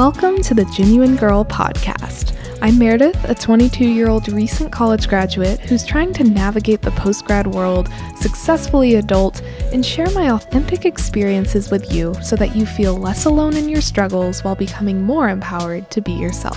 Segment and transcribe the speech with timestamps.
[0.00, 2.34] Welcome to the Genuine Girl podcast.
[2.62, 7.26] I'm Meredith, a 22 year old recent college graduate who's trying to navigate the post
[7.26, 9.42] grad world, successfully adult,
[9.74, 13.82] and share my authentic experiences with you so that you feel less alone in your
[13.82, 16.56] struggles while becoming more empowered to be yourself.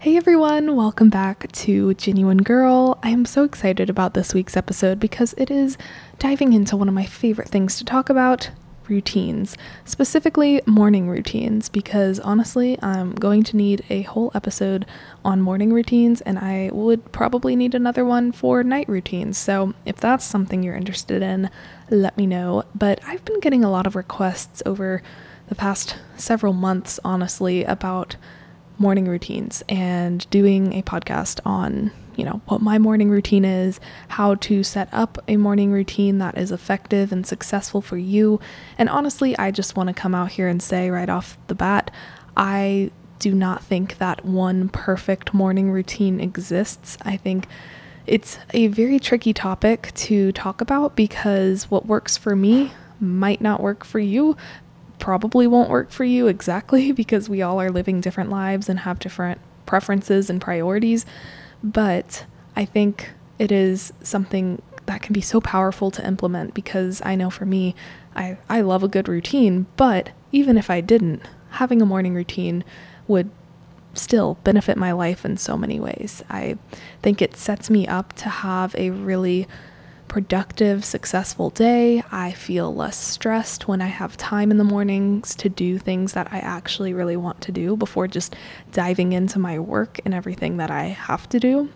[0.00, 2.98] Hey everyone, welcome back to Genuine Girl.
[3.00, 5.78] I am so excited about this week's episode because it is
[6.18, 8.50] diving into one of my favorite things to talk about
[8.88, 14.86] routines, specifically morning routines, because honestly, I'm going to need a whole episode
[15.24, 19.38] on morning routines and I would probably need another one for night routines.
[19.38, 21.50] So, if that's something you're interested in,
[21.90, 22.64] let me know.
[22.74, 25.02] But I've been getting a lot of requests over
[25.48, 28.16] the past several months, honestly, about
[28.78, 34.34] morning routines and doing a podcast on, you know, what my morning routine is, how
[34.36, 38.40] to set up a morning routine that is effective and successful for you.
[38.78, 41.90] And honestly, I just want to come out here and say right off the bat,
[42.36, 46.98] I do not think that one perfect morning routine exists.
[47.02, 47.46] I think
[48.06, 53.60] it's a very tricky topic to talk about because what works for me might not
[53.60, 54.36] work for you,
[54.98, 58.98] probably won't work for you exactly because we all are living different lives and have
[58.98, 61.04] different preferences and priorities.
[61.62, 67.16] But I think it is something that can be so powerful to implement because I
[67.16, 67.74] know for me,
[68.14, 72.64] I, I love a good routine, but even if I didn't, having a morning routine
[73.08, 73.30] would
[73.94, 76.22] still benefit my life in so many ways.
[76.28, 76.58] I
[77.02, 79.46] think it sets me up to have a really
[80.08, 82.02] productive, successful day.
[82.10, 86.32] I feel less stressed when I have time in the mornings to do things that
[86.32, 88.34] I actually really want to do before just
[88.72, 91.70] diving into my work and everything that I have to do.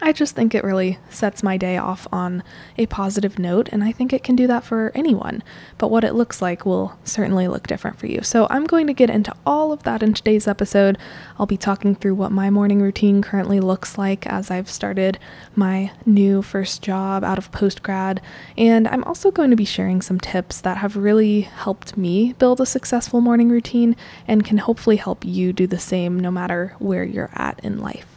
[0.00, 2.44] I just think it really sets my day off on
[2.76, 5.42] a positive note, and I think it can do that for anyone.
[5.76, 8.22] But what it looks like will certainly look different for you.
[8.22, 10.98] So, I'm going to get into all of that in today's episode.
[11.38, 15.18] I'll be talking through what my morning routine currently looks like as I've started
[15.56, 18.22] my new first job out of post grad,
[18.56, 22.60] and I'm also going to be sharing some tips that have really helped me build
[22.60, 23.96] a successful morning routine
[24.28, 28.07] and can hopefully help you do the same no matter where you're at in life.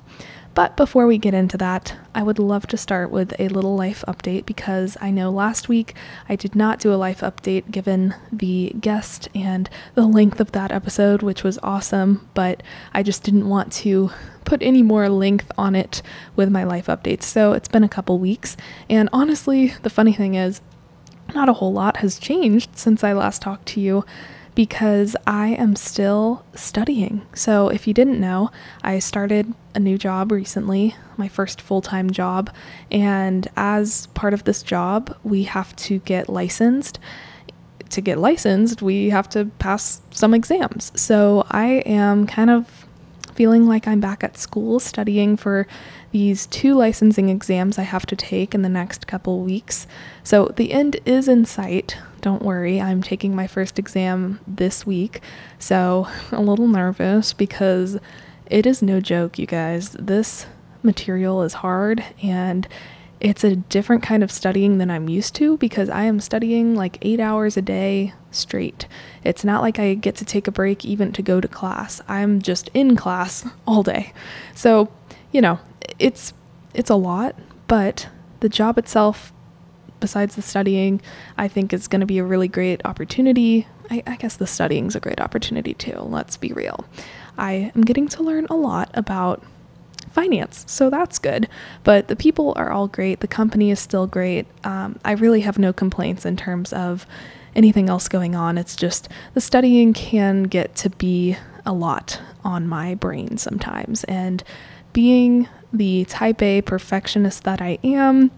[0.54, 4.04] But before we get into that, I would love to start with a little life
[4.06, 5.96] update because I know last week
[6.28, 10.72] I did not do a life update given the guest and the length of that
[10.72, 12.62] episode, which was awesome, but
[12.94, 14.12] I just didn't want to
[14.44, 16.02] put any more length on it
[16.36, 17.24] with my life updates.
[17.24, 18.58] So it's been a couple weeks,
[18.90, 20.60] and honestly, the funny thing is,
[21.34, 24.04] not a whole lot has changed since I last talked to you
[24.62, 27.26] because I am still studying.
[27.34, 28.52] So, if you didn't know,
[28.84, 32.54] I started a new job recently, my first full time job.
[32.92, 37.00] And as part of this job, we have to get licensed.
[37.90, 40.92] To get licensed, we have to pass some exams.
[40.94, 42.86] So, I am kind of
[43.34, 45.66] feeling like I'm back at school studying for
[46.12, 49.88] these two licensing exams I have to take in the next couple weeks.
[50.24, 51.98] So the end is in sight.
[52.22, 55.22] Don't worry, I'm taking my first exam this week.
[55.60, 58.00] So a little nervous because
[58.46, 59.92] it is no joke, you guys.
[59.92, 60.46] This
[60.84, 62.68] material is hard and
[63.20, 66.98] it's a different kind of studying than I'm used to because I am studying like
[67.04, 68.88] eight hours a day straight.
[69.24, 72.02] It's not like I get to take a break even to go to class.
[72.08, 74.14] I'm just in class all day.
[74.56, 74.92] So,
[75.32, 75.60] you know,
[76.00, 76.34] it's
[76.74, 77.36] it's a lot,
[77.68, 79.32] but the job itself
[80.02, 81.02] besides the studying,
[81.38, 83.68] I think is going to be a really great opportunity.
[83.90, 86.84] I, I guess the studying is a great opportunity too, let's be real.
[87.38, 89.42] I am getting to learn a lot about
[90.12, 90.66] finance.
[90.68, 91.48] So that's good.
[91.84, 93.22] But the people are all great.
[93.22, 94.46] The company is still great.
[94.66, 97.06] Um, I really have no complaints in terms of
[97.56, 98.58] anything else going on.
[98.58, 104.04] It's just the studying can get to be a lot on my brain sometimes.
[104.06, 104.44] And
[104.94, 108.32] being the type A perfectionist that I am,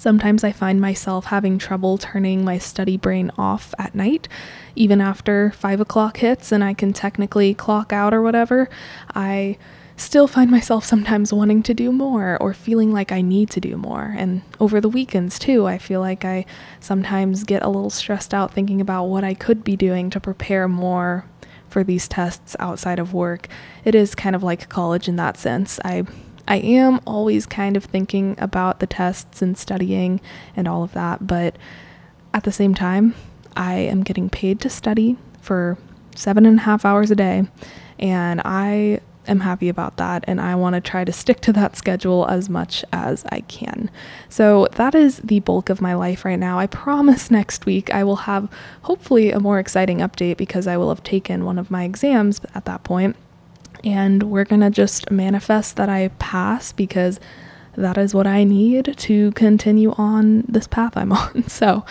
[0.00, 4.28] Sometimes I find myself having trouble turning my study brain off at night,
[4.74, 8.70] even after five o'clock hits and I can technically clock out or whatever.
[9.14, 9.58] I
[9.98, 13.76] still find myself sometimes wanting to do more or feeling like I need to do
[13.76, 14.14] more.
[14.16, 16.46] And over the weekends, too, I feel like I
[16.80, 20.66] sometimes get a little stressed out thinking about what I could be doing to prepare
[20.66, 21.26] more
[21.68, 23.48] for these tests outside of work.
[23.84, 25.78] It is kind of like college in that sense.
[25.84, 26.04] I
[26.48, 30.20] I am always kind of thinking about the tests and studying
[30.56, 31.56] and all of that, but
[32.32, 33.14] at the same time,
[33.56, 35.78] I am getting paid to study for
[36.14, 37.46] seven and a half hours a day,
[37.98, 41.76] and I am happy about that and I want to try to stick to that
[41.82, 43.90] schedule as much as I can.
[44.28, 46.58] So that is the bulk of my life right now.
[46.58, 48.50] I promise next week I will have
[48.82, 52.64] hopefully a more exciting update because I will have taken one of my exams at
[52.64, 53.16] that point
[53.84, 57.20] and we're going to just manifest that I pass because
[57.76, 61.48] that is what I need to continue on this path I'm on.
[61.48, 61.84] So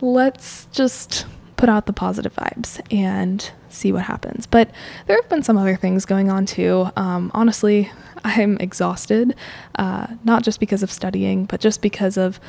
[0.00, 1.26] let's just
[1.56, 4.46] put out the positive vibes and see what happens.
[4.46, 4.70] But
[5.06, 6.90] there have been some other things going on too.
[6.96, 7.90] Um, honestly,
[8.24, 9.34] I'm exhausted,
[9.76, 12.40] uh, not just because of studying, but just because of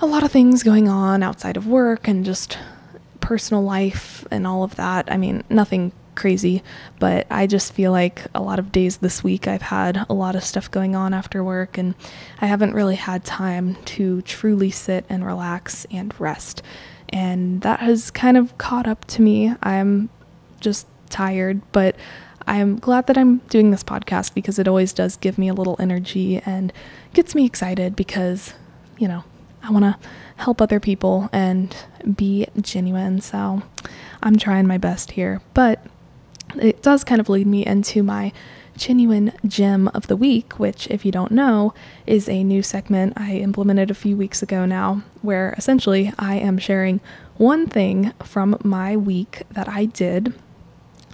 [0.00, 2.58] a lot of things going on outside of work and just
[3.20, 5.10] personal life and all of that.
[5.10, 6.62] I mean, nothing crazy,
[6.98, 10.36] but I just feel like a lot of days this week I've had a lot
[10.36, 11.94] of stuff going on after work and
[12.40, 16.62] I haven't really had time to truly sit and relax and rest.
[17.10, 19.54] And that has kind of caught up to me.
[19.62, 20.08] I'm
[20.60, 21.96] just tired, but
[22.46, 25.76] I'm glad that I'm doing this podcast because it always does give me a little
[25.78, 26.72] energy and
[27.12, 28.52] gets me excited because,
[28.98, 29.24] you know,
[29.62, 29.96] I want to
[30.36, 31.74] help other people and
[32.14, 33.20] be genuine.
[33.20, 33.62] So
[34.22, 35.40] I'm trying my best here.
[35.54, 35.84] But
[36.60, 38.32] it does kind of lead me into my
[38.76, 41.72] genuine gem of the week, which, if you don't know,
[42.06, 46.58] is a new segment I implemented a few weeks ago now, where essentially I am
[46.58, 47.00] sharing
[47.36, 50.34] one thing from my week that I did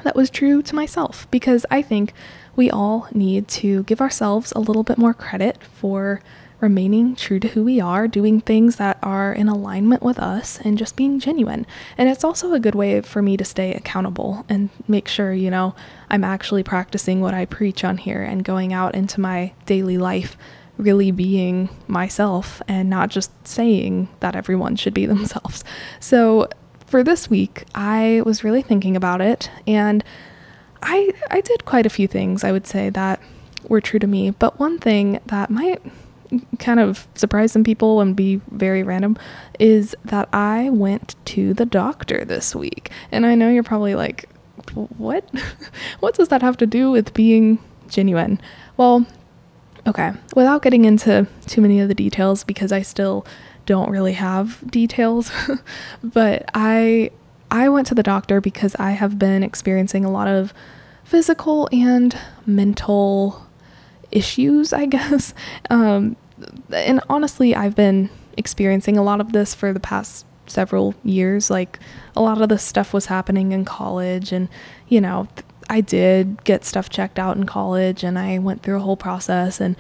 [0.02, 2.12] that was true to myself because I think
[2.56, 6.22] we all need to give ourselves a little bit more credit for
[6.60, 10.78] remaining true to who we are, doing things that are in alignment with us, and
[10.78, 11.66] just being genuine.
[11.96, 15.50] And it's also a good way for me to stay accountable and make sure, you
[15.50, 15.74] know,
[16.10, 20.36] I'm actually practicing what I preach on here and going out into my daily life
[20.76, 25.64] really being myself and not just saying that everyone should be themselves.
[25.98, 26.48] So,
[26.86, 30.02] for this week, I was really thinking about it and
[30.82, 33.20] I I did quite a few things I would say that
[33.68, 35.82] were true to me, but one thing that might
[36.58, 39.16] kind of surprise some people and be very random
[39.58, 42.90] is that I went to the doctor this week.
[43.10, 44.28] And I know you're probably like,
[44.74, 45.28] what?
[46.00, 48.40] what does that have to do with being genuine?
[48.76, 49.06] Well,
[49.86, 53.26] okay, without getting into too many of the details because I still
[53.66, 55.30] don't really have details,
[56.02, 57.10] but I
[57.50, 60.54] I went to the doctor because I have been experiencing a lot of
[61.04, 62.16] physical and
[62.46, 63.46] mental
[64.12, 65.34] issues, I guess.
[65.68, 66.16] Um,
[66.72, 71.50] and honestly, I've been experiencing a lot of this for the past several years.
[71.50, 71.78] Like,
[72.16, 74.48] a lot of this stuff was happening in college, and
[74.88, 75.28] you know,
[75.68, 79.60] I did get stuff checked out in college, and I went through a whole process,
[79.60, 79.76] and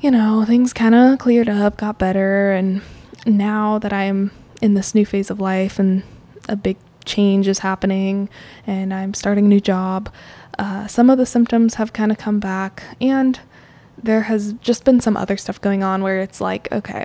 [0.00, 2.82] you know, things kind of cleared up, got better, and
[3.26, 4.30] now that I'm
[4.60, 6.02] in this new phase of life and
[6.48, 8.28] a big change is happening
[8.66, 10.12] and I'm starting a new job,
[10.60, 13.40] uh, some of the symptoms have kind of come back, and
[14.02, 17.04] there has just been some other stuff going on where it's like, okay,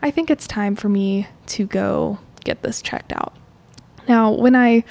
[0.00, 3.34] I think it's time for me to go get this checked out.
[4.08, 4.84] Now, when I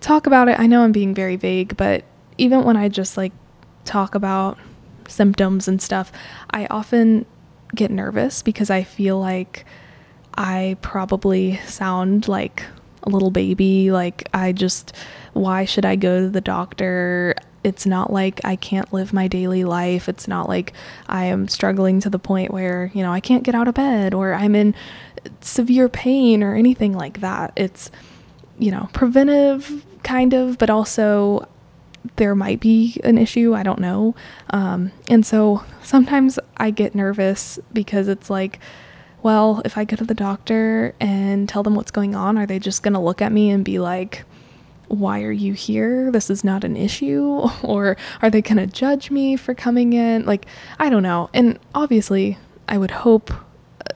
[0.00, 2.04] talk about it, I know I'm being very vague, but
[2.38, 3.32] even when I just like
[3.84, 4.58] talk about
[5.06, 6.10] symptoms and stuff,
[6.50, 7.26] I often
[7.74, 9.66] get nervous because I feel like
[10.38, 12.64] I probably sound like
[13.02, 13.90] a little baby.
[13.90, 14.94] Like, I just,
[15.32, 17.34] why should I go to the doctor?
[17.64, 20.08] It's not like I can't live my daily life.
[20.08, 20.72] It's not like
[21.08, 24.14] I am struggling to the point where, you know, I can't get out of bed
[24.14, 24.74] or I'm in
[25.40, 27.52] severe pain or anything like that.
[27.56, 27.90] It's,
[28.58, 31.48] you know, preventive kind of, but also
[32.16, 33.54] there might be an issue.
[33.54, 34.14] I don't know.
[34.50, 38.58] Um, and so sometimes I get nervous because it's like,
[39.22, 42.58] well, if I go to the doctor and tell them what's going on, are they
[42.58, 44.24] just going to look at me and be like,
[44.92, 46.10] why are you here?
[46.10, 47.48] This is not an issue.
[47.62, 50.26] Or are they going to judge me for coming in?
[50.26, 50.46] Like,
[50.78, 51.30] I don't know.
[51.32, 52.36] And obviously,
[52.68, 53.32] I would hope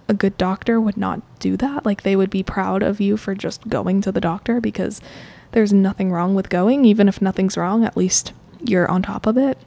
[0.09, 1.85] a good doctor would not do that.
[1.85, 5.01] Like, they would be proud of you for just going to the doctor because
[5.53, 6.85] there's nothing wrong with going.
[6.87, 8.33] Even if nothing's wrong, at least
[8.65, 9.59] you're on top of it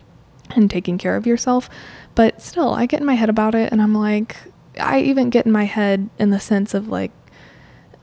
[0.55, 1.69] and taking care of yourself.
[2.15, 4.35] But still, I get in my head about it and I'm like,
[4.79, 7.11] I even get in my head in the sense of like,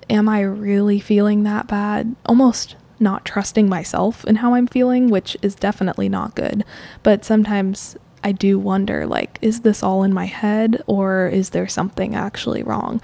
[0.08, 2.14] am I really feeling that bad?
[2.26, 6.64] Almost not trusting myself and how I'm feeling, which is definitely not good.
[7.02, 11.68] But sometimes I do wonder like, is this all in my head or is there
[11.68, 13.00] something actually wrong?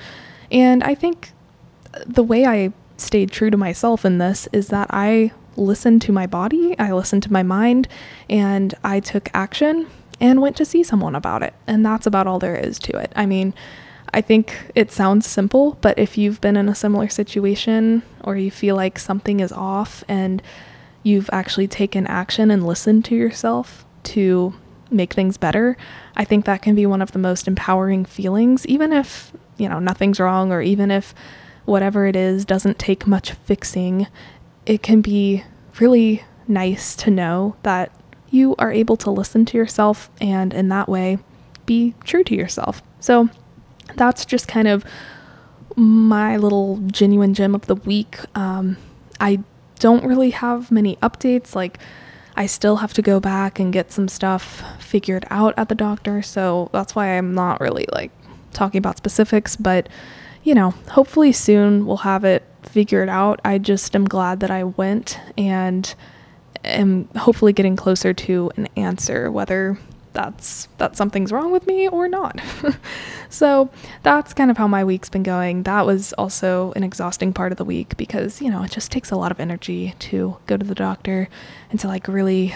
[0.50, 1.32] And I think
[2.06, 6.26] the way I stayed true to myself in this is that I listened to my
[6.26, 7.88] body, I listened to my mind,
[8.30, 9.87] and I took action
[10.20, 11.52] and went to see someone about it.
[11.66, 13.12] And that's about all there is to it.
[13.14, 13.54] I mean,
[14.14, 18.50] I think it sounds simple, but if you've been in a similar situation or you
[18.50, 20.42] feel like something is off and
[21.02, 24.54] you've actually taken action and listened to yourself, to
[24.90, 25.76] make things better,
[26.16, 29.78] I think that can be one of the most empowering feelings, even if, you know,
[29.78, 31.14] nothing's wrong or even if
[31.64, 34.09] whatever it is doesn't take much fixing.
[34.66, 35.45] It can be
[35.81, 37.92] really nice to know that
[38.31, 41.19] you are able to listen to yourself and in that way
[41.64, 42.83] be true to yourself.
[43.00, 43.31] So
[43.97, 44.85] that's just kind of
[45.77, 48.19] my little genuine gem of the week.
[48.35, 48.77] Um,
[49.21, 49.41] I
[49.79, 51.55] don't really have many updates.
[51.55, 51.79] Like,
[52.37, 56.23] I still have to go back and get some stuff figured out at the doctor.
[56.23, 58.11] So that's why I'm not really like
[58.53, 59.57] talking about specifics.
[59.57, 59.89] But,
[60.43, 63.41] you know, hopefully soon we'll have it figured out.
[63.45, 65.95] I just am glad that I went and
[66.65, 69.79] am hopefully getting closer to an answer, whether
[70.12, 72.40] that's that something's wrong with me or not.
[73.28, 73.71] so
[74.02, 75.62] that's kind of how my week's been going.
[75.64, 79.11] That was also an exhausting part of the week because, you know, it just takes
[79.11, 81.28] a lot of energy to go to the doctor
[81.71, 82.54] and to like really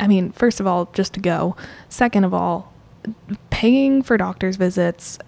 [0.00, 1.54] I mean, first of all, just to go.
[1.88, 2.72] Second of all,
[3.50, 5.18] paying for doctor's visits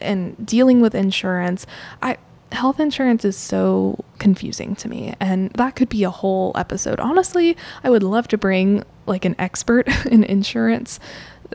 [0.00, 1.66] and dealing with insurance.
[2.02, 2.18] I
[2.52, 7.56] health insurance is so confusing to me and that could be a whole episode honestly
[7.84, 10.98] i would love to bring like an expert in insurance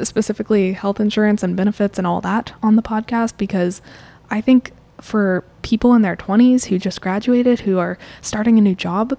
[0.03, 3.81] specifically health insurance and benefits and all that on the podcast because
[4.29, 4.71] i think
[5.01, 9.17] for people in their 20s who just graduated who are starting a new job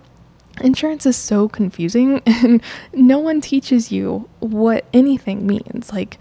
[0.60, 2.62] insurance is so confusing and
[2.92, 6.18] no one teaches you what anything means like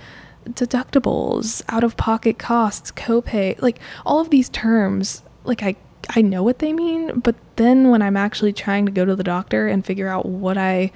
[0.49, 5.75] deductibles, out of pocket costs, copay, like all of these terms like I
[6.09, 9.23] I know what they mean, but then when I'm actually trying to go to the
[9.23, 10.91] doctor and figure out what I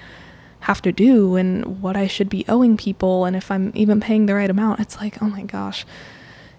[0.62, 4.26] have to do and what I should be owing people and if I'm even paying
[4.26, 5.86] the right amount, it's like, oh my gosh.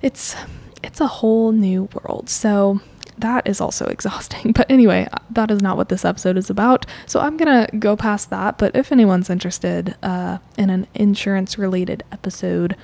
[0.02, 0.35] It's
[0.83, 2.28] it's a whole new world.
[2.30, 2.80] So
[3.19, 4.52] that is also exhausting.
[4.52, 6.87] But anyway, that is not what this episode is about.
[7.07, 8.59] So I'm going to go past that.
[8.59, 12.76] But if anyone's interested uh, in an insurance related episode,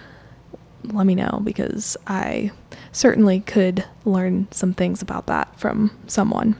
[0.84, 2.52] let me know because I
[2.92, 6.56] certainly could learn some things about that from someone.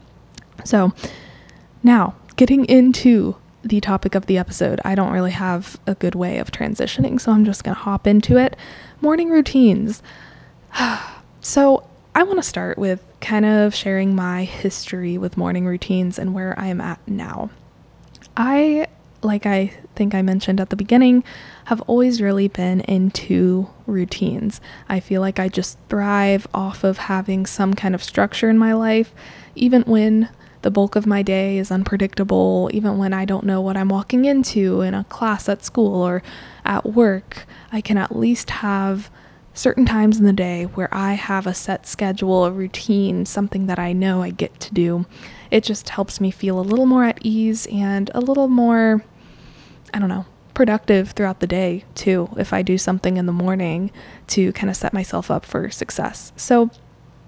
[0.64, 0.92] So,
[1.82, 3.36] now getting into
[3.66, 7.32] the topic of the episode, I don't really have a good way of transitioning, so
[7.32, 8.56] I'm just going to hop into it.
[9.00, 10.02] Morning routines.
[11.40, 16.32] so, I want to start with kind of sharing my history with morning routines and
[16.32, 17.50] where I am at now.
[18.37, 18.87] I
[19.23, 21.25] like I think I mentioned at the beginning,
[21.66, 24.61] have always really been into routines.
[24.88, 28.73] I feel like I just thrive off of having some kind of structure in my
[28.73, 29.12] life,
[29.54, 30.28] even when
[30.66, 34.25] the bulk of my day is unpredictable, even when I don't know what I'm walking
[34.25, 36.25] into in a class at school or
[36.64, 37.46] at work.
[37.70, 39.08] I can at least have
[39.54, 43.78] certain times in the day where I have a set schedule, a routine, something that
[43.78, 45.06] I know I get to do.
[45.52, 49.04] It just helps me feel a little more at ease and a little more
[49.94, 53.92] I don't know, productive throughout the day too if I do something in the morning
[54.35, 56.32] to kind of set myself up for success.
[56.35, 56.70] So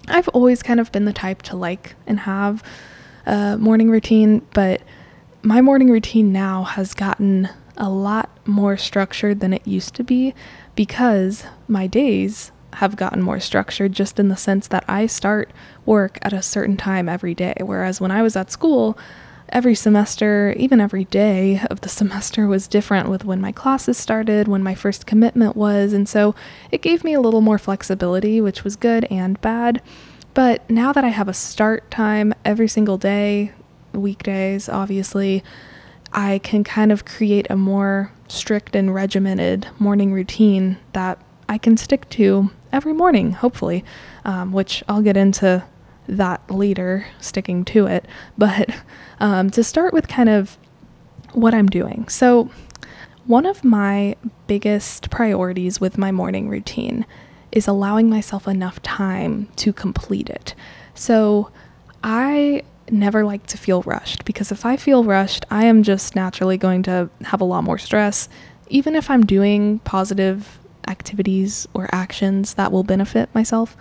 [0.09, 2.61] I've always kind of been the type to like and have
[3.25, 4.81] a morning routine, but
[5.41, 10.33] my morning routine now has gotten a lot more structured than it used to be
[10.75, 15.51] because my days have gotten more structured just in the sense that I start
[15.85, 17.55] work at a certain time every day.
[17.61, 18.97] Whereas when I was at school,
[19.49, 24.47] every semester, even every day of the semester was different with when my classes started,
[24.47, 26.35] when my first commitment was, and so
[26.71, 29.81] it gave me a little more flexibility, which was good and bad.
[30.33, 33.51] But now that I have a start time every single day,
[33.93, 35.43] weekdays, obviously,
[36.13, 41.77] I can kind of create a more strict and regimented morning routine that I can
[41.77, 43.83] stick to every morning, hopefully,
[44.25, 45.63] um, which I'll get into
[46.07, 48.05] that later, sticking to it.
[48.37, 48.69] But
[49.19, 50.57] um, to start with, kind of
[51.33, 52.07] what I'm doing.
[52.07, 52.49] So,
[53.25, 54.15] one of my
[54.47, 57.05] biggest priorities with my morning routine
[57.51, 60.55] is allowing myself enough time to complete it.
[60.93, 61.51] So,
[62.03, 66.57] I never like to feel rushed because if I feel rushed, I am just naturally
[66.57, 68.29] going to have a lot more stress.
[68.69, 73.75] Even if I'm doing positive activities or actions that will benefit myself,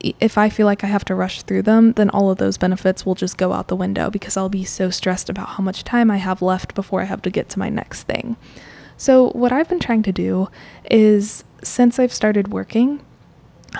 [0.00, 3.06] if I feel like I have to rush through them, then all of those benefits
[3.06, 6.10] will just go out the window because I'll be so stressed about how much time
[6.10, 8.36] I have left before I have to get to my next thing.
[8.96, 10.48] So, what I've been trying to do
[10.90, 13.04] is since I've started working,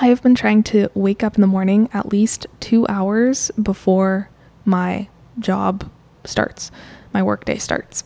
[0.01, 4.29] I have been trying to wake up in the morning at least two hours before
[4.65, 5.91] my job
[6.25, 6.71] starts,
[7.13, 8.03] my workday starts.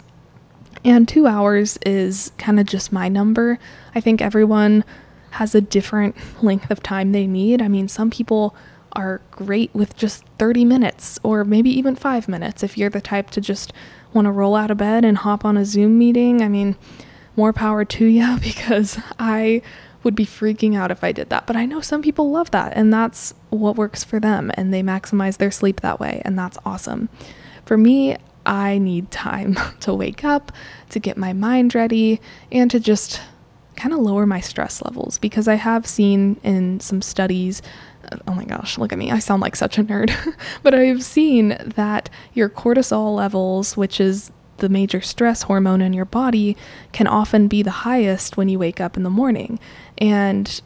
[0.84, 3.58] And two hours is kind of just my number.
[3.94, 4.84] I think everyone
[5.30, 7.62] has a different length of time they need.
[7.62, 8.54] I mean, some people
[8.92, 13.30] are great with just 30 minutes or maybe even five minutes if you're the type
[13.30, 13.72] to just
[14.12, 16.76] want to roll out of bed and hop on a Zoom meeting, I mean,
[17.38, 19.62] more power to you because I
[20.02, 21.46] would be freaking out if I did that.
[21.46, 24.82] But I know some people love that and that's what works for them and they
[24.82, 27.08] maximize their sleep that way and that's awesome.
[27.64, 30.52] For me, I need time to wake up,
[30.90, 32.20] to get my mind ready,
[32.52, 33.20] and to just
[33.76, 37.62] kind of lower my stress levels because I have seen in some studies
[38.26, 39.10] oh my gosh, look at me.
[39.10, 40.14] I sound like such a nerd.
[40.62, 46.04] but I've seen that your cortisol levels, which is the major stress hormone in your
[46.04, 46.56] body,
[46.92, 49.58] can often be the highest when you wake up in the morning.
[49.98, 50.60] And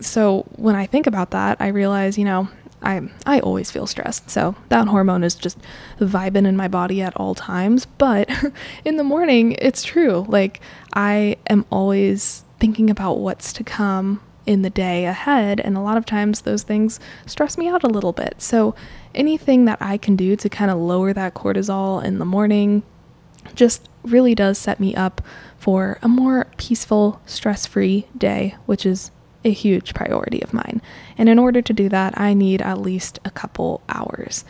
[0.00, 2.48] so when I think about that, I realize, you know,
[2.82, 4.30] I I always feel stressed.
[4.30, 5.58] So that hormone is just
[5.98, 8.30] vibing in my body at all times, but
[8.84, 10.26] in the morning it's true.
[10.28, 10.60] Like
[10.94, 15.96] I am always thinking about what's to come in the day ahead and a lot
[15.96, 18.40] of times those things stress me out a little bit.
[18.40, 18.74] So
[19.14, 22.84] anything that I can do to kind of lower that cortisol in the morning
[23.56, 25.20] just really does set me up
[25.58, 29.10] for a more peaceful, stress-free day, which is
[29.44, 30.80] a huge priority of mine.
[31.18, 34.44] And in order to do that, I need at least a couple hours.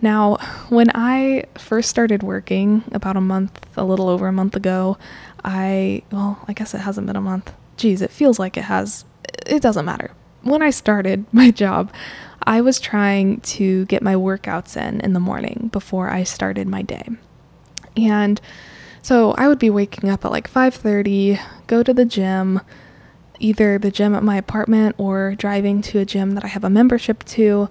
[0.00, 0.36] Now,
[0.68, 4.96] when I first started working about a month, a little over a month ago,
[5.44, 7.52] I, well, I guess it hasn't been a month.
[7.76, 9.04] Geez, it feels like it has.
[9.46, 10.12] It doesn't matter.
[10.42, 11.92] When I started my job,
[12.44, 16.82] I was trying to get my workouts in in the morning before I started my
[16.82, 17.08] day.
[17.98, 18.40] And
[19.02, 22.60] so I would be waking up at like 5:30, go to the gym,
[23.38, 26.70] either the gym at my apartment or driving to a gym that I have a
[26.70, 27.68] membership to.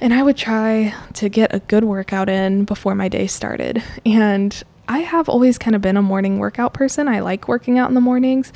[0.00, 3.82] And I would try to get a good workout in before my day started.
[4.06, 7.06] And I have always kind of been a morning workout person.
[7.06, 8.52] I like working out in the mornings,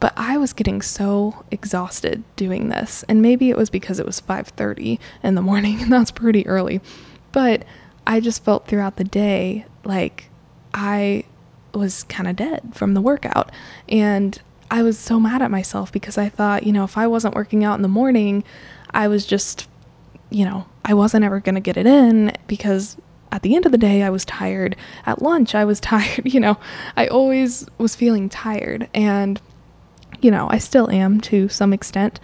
[0.00, 3.04] but I was getting so exhausted doing this.
[3.08, 6.80] And maybe it was because it was 5:30 in the morning and that's pretty early.
[7.32, 7.64] But
[8.08, 10.30] I just felt throughout the day like
[10.72, 11.24] I
[11.74, 13.52] was kind of dead from the workout.
[13.88, 17.34] And I was so mad at myself because I thought, you know, if I wasn't
[17.34, 18.44] working out in the morning,
[18.90, 19.68] I was just,
[20.30, 22.96] you know, I wasn't ever going to get it in because
[23.30, 24.74] at the end of the day, I was tired.
[25.04, 26.32] At lunch, I was tired.
[26.32, 26.58] You know,
[26.96, 28.88] I always was feeling tired.
[28.94, 29.40] And,
[30.22, 32.20] you know, I still am to some extent.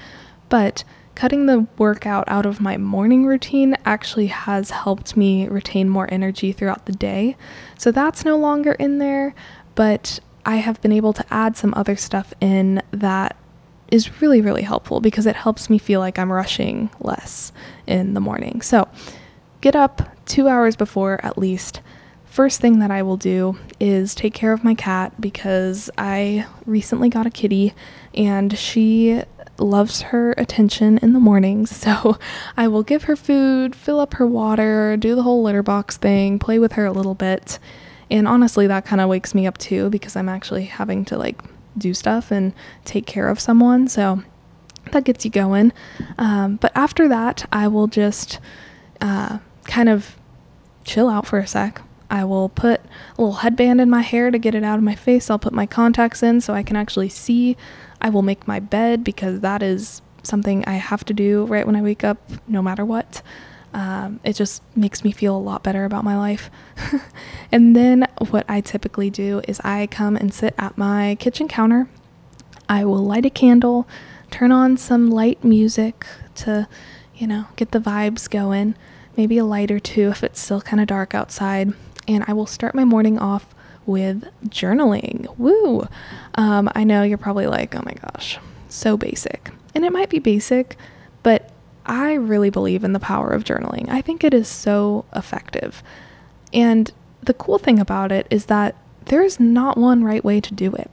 [0.49, 0.83] But
[1.14, 6.53] cutting the workout out of my morning routine actually has helped me retain more energy
[6.53, 7.37] throughout the day.
[7.79, 9.35] So that's no longer in there.
[9.74, 13.37] But I have been able to add some other stuff in that
[13.90, 17.53] is really, really helpful because it helps me feel like I'm rushing less
[17.87, 18.61] in the morning.
[18.61, 18.88] So,
[19.61, 21.81] get up two hours before at least.
[22.24, 27.09] First thing that I will do is take care of my cat because I recently
[27.09, 27.74] got a kitty
[28.12, 29.22] and she
[29.59, 31.71] loves her attention in the mornings.
[31.85, 32.19] So
[32.57, 36.38] I will give her food, fill up her water, do the whole litter box thing,
[36.38, 37.59] play with her a little bit,
[38.11, 41.43] and honestly, that kind of wakes me up too because I'm actually having to like
[41.77, 43.88] do stuff and take care of someone.
[43.88, 44.23] So
[44.93, 45.73] that gets you going.
[46.19, 48.38] Um, but after that, I will just
[49.01, 50.17] uh, kind of
[50.85, 51.83] chill out for a sec.
[52.11, 52.81] I will put
[53.17, 55.31] a little headband in my hair to get it out of my face.
[55.31, 57.57] I'll put my contacts in so I can actually see.
[58.01, 61.77] I will make my bed because that is something I have to do right when
[61.77, 63.23] I wake up, no matter what.
[63.73, 66.49] Um, it just makes me feel a lot better about my life.
[67.53, 71.88] and then what I typically do is I come and sit at my kitchen counter.
[72.69, 73.88] I will light a candle,
[74.31, 76.69] turn on some light music to,
[77.17, 78.77] you know, get the vibes going,
[79.17, 81.73] maybe a light or two if it's still kind of dark outside.
[82.07, 83.55] And I will start my morning off
[83.87, 85.37] with journaling.
[85.38, 85.87] Woo!
[86.35, 88.38] Um, I know you're probably like, oh my gosh,
[88.69, 89.51] so basic.
[89.75, 90.77] And it might be basic,
[91.23, 91.51] but
[91.87, 93.88] I really believe in the power of journaling.
[93.88, 95.83] I think it is so effective.
[96.53, 96.90] And
[97.23, 100.73] the cool thing about it is that there is not one right way to do
[100.75, 100.90] it.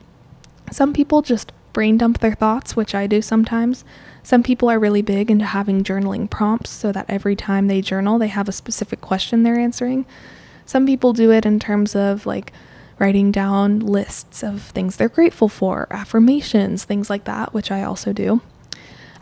[0.70, 3.84] Some people just brain dump their thoughts, which I do sometimes.
[4.22, 8.18] Some people are really big into having journaling prompts so that every time they journal,
[8.18, 10.06] they have a specific question they're answering.
[10.72, 12.50] Some people do it in terms of like
[12.98, 18.14] writing down lists of things they're grateful for, affirmations, things like that, which I also
[18.14, 18.40] do.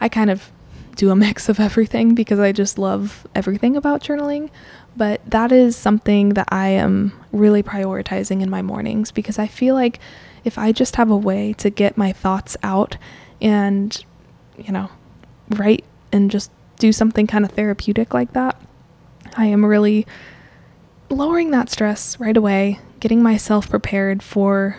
[0.01, 0.53] I kind of
[0.95, 4.49] do a mix of everything because I just love everything about journaling.
[4.97, 9.75] But that is something that I am really prioritizing in my mornings because I feel
[9.75, 9.99] like
[10.45, 12.97] if I just have a way to get my thoughts out
[13.41, 14.05] and,
[14.57, 14.89] you know,
[15.49, 18.55] write and just do something kind of therapeutic like that,
[19.37, 20.07] I am really
[21.11, 24.77] lowering that stress right away, getting myself prepared for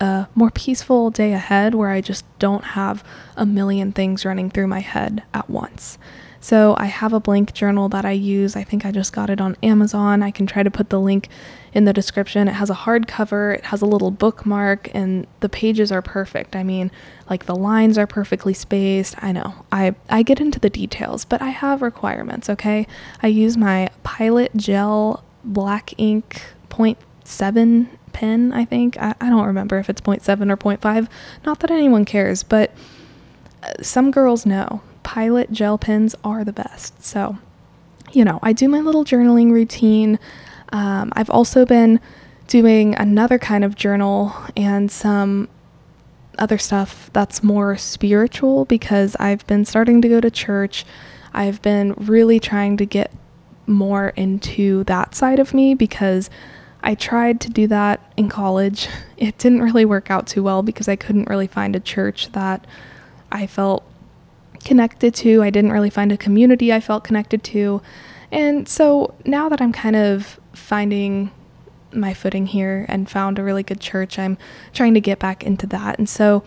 [0.00, 3.04] a more peaceful day ahead where I just don't have
[3.36, 5.98] a million things running through my head at once.
[6.40, 8.56] So I have a blank journal that I use.
[8.56, 10.24] I think I just got it on Amazon.
[10.24, 11.28] I can try to put the link
[11.72, 12.48] in the description.
[12.48, 16.56] It has a hardcover, it has a little bookmark, and the pages are perfect.
[16.56, 16.90] I mean,
[17.30, 19.14] like the lines are perfectly spaced.
[19.22, 19.64] I know.
[19.70, 22.88] I I get into the details, but I have requirements, okay?
[23.22, 28.96] I use my Pilot Gel black ink 0.7 pen, I think.
[28.98, 31.08] I, I don't remember if it's 0.7 or 0.5.
[31.44, 32.72] Not that anyone cares, but
[33.62, 37.02] uh, some girls know Pilot gel pens are the best.
[37.04, 37.38] So,
[38.12, 40.18] you know, I do my little journaling routine.
[40.72, 42.00] Um, I've also been
[42.46, 45.48] doing another kind of journal and some
[46.38, 50.84] other stuff that's more spiritual because I've been starting to go to church.
[51.34, 53.10] I've been really trying to get
[53.66, 56.30] more into that side of me because
[56.82, 58.88] I tried to do that in college.
[59.22, 62.66] It didn't really work out too well because I couldn't really find a church that
[63.30, 63.84] I felt
[64.64, 65.44] connected to.
[65.44, 67.80] I didn't really find a community I felt connected to.
[68.32, 71.30] And so now that I'm kind of finding
[71.92, 74.38] my footing here and found a really good church, I'm
[74.72, 75.98] trying to get back into that.
[75.98, 76.42] And so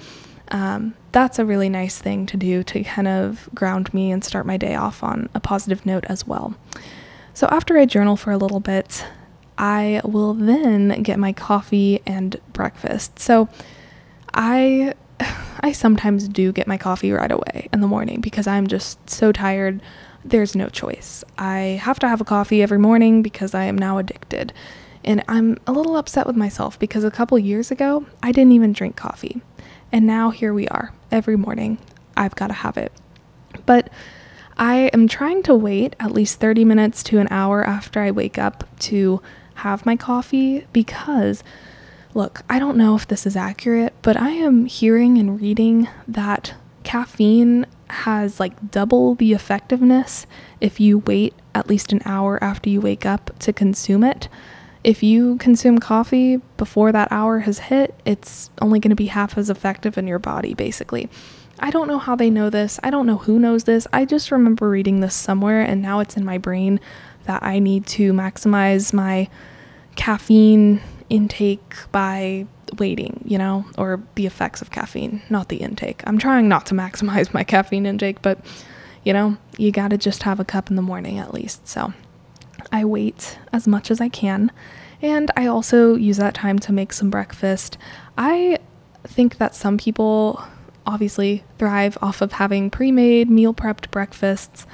[0.49, 4.45] um, that's a really nice thing to do to kind of ground me and start
[4.45, 6.55] my day off on a positive note as well.
[7.35, 9.05] So after I journal for a little bit,
[9.57, 13.19] I will then get my coffee and breakfast.
[13.19, 13.49] So
[14.33, 14.95] I
[15.59, 19.33] I sometimes do get my coffee right away in the morning because I'm just so
[19.33, 19.81] tired.
[20.23, 21.25] There's no choice.
[21.37, 24.53] I have to have a coffee every morning because I am now addicted.
[25.03, 28.71] And I'm a little upset with myself because a couple years ago, I didn't even
[28.71, 29.41] drink coffee.
[29.91, 30.93] And now here we are.
[31.11, 31.79] Every morning,
[32.15, 32.93] I've got to have it.
[33.65, 33.89] But
[34.57, 38.37] I am trying to wait at least 30 minutes to an hour after I wake
[38.37, 39.21] up to
[39.55, 41.43] have my coffee because
[42.15, 46.55] Look, I don't know if this is accurate, but I am hearing and reading that
[46.83, 50.25] caffeine has like double the effectiveness
[50.61, 54.29] if you wait at least an hour after you wake up to consume it.
[54.81, 59.37] If you consume coffee before that hour has hit, it's only going to be half
[59.37, 61.09] as effective in your body, basically.
[61.59, 62.79] I don't know how they know this.
[62.83, 63.87] I don't know who knows this.
[63.93, 66.79] I just remember reading this somewhere, and now it's in my brain
[67.25, 69.29] that I need to maximize my
[69.95, 72.45] caffeine intake by
[72.77, 76.01] waiting, you know, or the effects of caffeine, not the intake.
[76.05, 78.39] I'm trying not to maximize my caffeine intake, but
[79.03, 81.67] you know, you got to just have a cup in the morning at least.
[81.67, 81.93] So
[82.71, 84.51] I wait as much as I can.
[85.01, 87.77] And I also use that time to make some breakfast.
[88.17, 88.57] I
[89.03, 90.43] think that some people
[90.85, 94.65] obviously thrive off of having pre made, meal prepped breakfasts,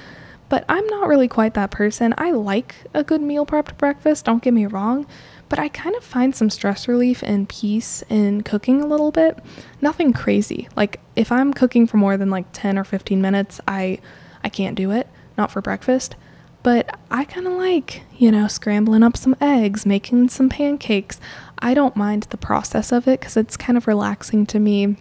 [0.50, 2.13] but I'm not really quite that person.
[2.17, 5.06] I like a good meal prepped breakfast, don't get me wrong,
[5.52, 9.38] but I kind of find some stress relief and peace in cooking a little bit.
[9.82, 10.69] Nothing crazy.
[10.76, 14.00] Like if I'm cooking for more than like 10 or 15 minutes, I
[14.43, 16.15] I can't do it, not for breakfast.
[16.63, 21.19] But I kind of like, you know, scrambling up some eggs, making some pancakes.
[21.60, 24.97] I don't mind the process of it cuz it's kind of relaxing to me.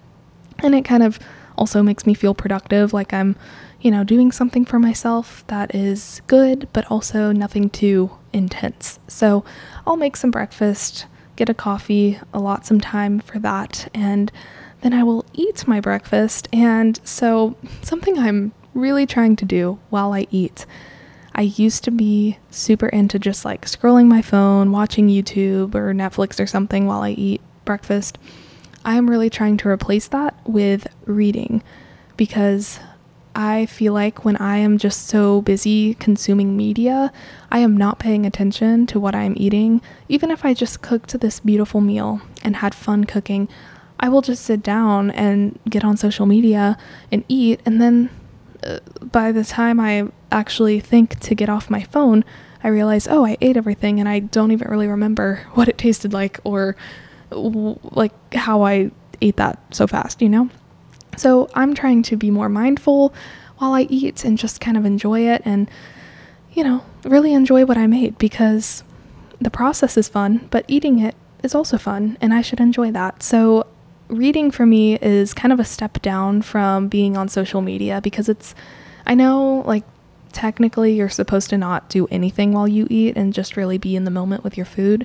[0.63, 1.19] And it kind of
[1.57, 3.37] also makes me feel productive, like I'm,
[3.81, 8.99] you know, doing something for myself that is good, but also nothing too intense.
[9.09, 9.45] So
[9.87, 14.31] I'll make some breakfast, get a coffee, allot some time for that, and
[14.81, 16.49] then I will eat my breakfast.
[16.53, 20.65] And so, something I'm really trying to do while I eat.
[21.35, 26.41] I used to be super into just like scrolling my phone, watching YouTube or Netflix
[26.41, 28.19] or something while I eat breakfast.
[28.85, 31.63] I am really trying to replace that with reading
[32.17, 32.81] because
[33.35, 37.13] I feel like when I am just so busy consuming media,
[37.51, 39.81] I am not paying attention to what I am eating.
[40.09, 43.49] Even if I just cooked this beautiful meal and had fun cooking,
[43.99, 46.77] I will just sit down and get on social media
[47.13, 47.61] and eat.
[47.65, 48.11] And then
[48.65, 52.25] uh, by the time I actually think to get off my phone,
[52.65, 56.13] I realize, oh, I ate everything and I don't even really remember what it tasted
[56.13, 56.77] like or
[57.31, 58.91] like how I
[59.21, 60.49] ate that so fast, you know?
[61.17, 63.13] So I'm trying to be more mindful
[63.59, 65.71] while I eat and just kind of enjoy it and,
[66.53, 68.83] you know, really enjoy what I made because
[69.41, 73.23] the process is fun, but eating it is also fun and I should enjoy that.
[73.23, 73.67] So
[74.09, 78.29] reading for me is kind of a step down from being on social media because
[78.29, 78.55] it's,
[79.07, 79.85] I know, like,
[80.33, 84.05] technically you're supposed to not do anything while you eat and just really be in
[84.05, 85.05] the moment with your food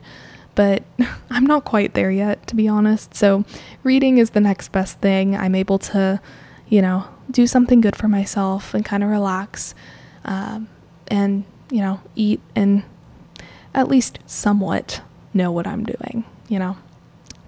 [0.55, 0.83] but
[1.29, 3.13] I'm not quite there yet, to be honest.
[3.13, 3.45] So,
[3.83, 5.35] reading is the next best thing.
[5.35, 6.21] I'm able to,
[6.67, 9.75] you know, do something good for myself and kind of relax
[10.23, 10.69] um,
[11.07, 12.83] and, you know, eat and
[13.73, 15.01] at least somewhat
[15.33, 16.77] know what I'm doing, you know.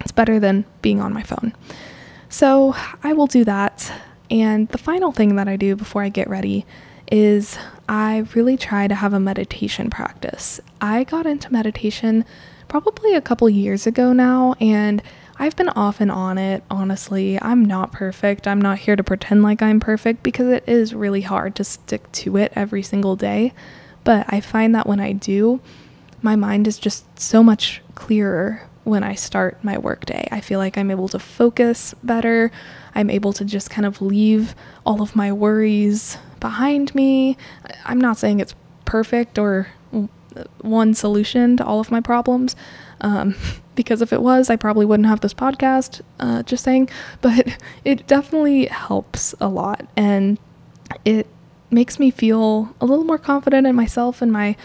[0.00, 1.54] It's better than being on my phone.
[2.28, 3.92] So, I will do that.
[4.30, 6.66] And the final thing that I do before I get ready
[7.10, 10.60] is I really try to have a meditation practice.
[10.80, 12.24] I got into meditation
[12.68, 15.02] probably a couple years ago now, and
[15.38, 17.40] I've been off and on it, honestly.
[17.40, 18.48] I'm not perfect.
[18.48, 22.10] I'm not here to pretend like I'm perfect because it is really hard to stick
[22.12, 23.52] to it every single day.
[24.04, 25.60] But I find that when I do,
[26.22, 30.26] my mind is just so much clearer when I start my workday.
[30.32, 32.50] I feel like I'm able to focus better.
[32.94, 34.54] I'm able to just kind of leave
[34.84, 37.36] all of my worries behind me.
[37.84, 38.54] I'm not saying it's
[38.86, 39.68] perfect or
[40.60, 42.56] one solution to all of my problems.
[43.00, 43.34] Um,
[43.74, 46.88] because if it was, I probably wouldn't have this podcast, uh, just saying.
[47.20, 49.86] But it definitely helps a lot.
[49.96, 50.38] And
[51.04, 51.26] it
[51.70, 54.56] makes me feel a little more confident in myself and my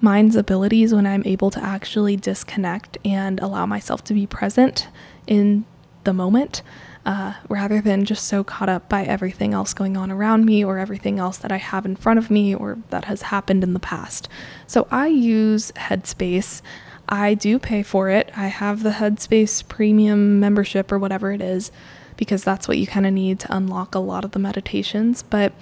[0.00, 4.88] mind's abilities when I'm able to actually disconnect and allow myself to be present
[5.26, 5.64] in
[6.04, 6.62] the moment
[7.06, 10.78] uh, rather than just so caught up by everything else going on around me or
[10.78, 13.80] everything else that I have in front of me or that has happened in the
[13.80, 14.28] past.
[14.66, 16.62] So I use Headspace.
[17.08, 18.30] I do pay for it.
[18.36, 21.70] I have the Headspace premium membership or whatever it is
[22.16, 25.22] because that's what you kind of need to unlock a lot of the meditations.
[25.22, 25.52] But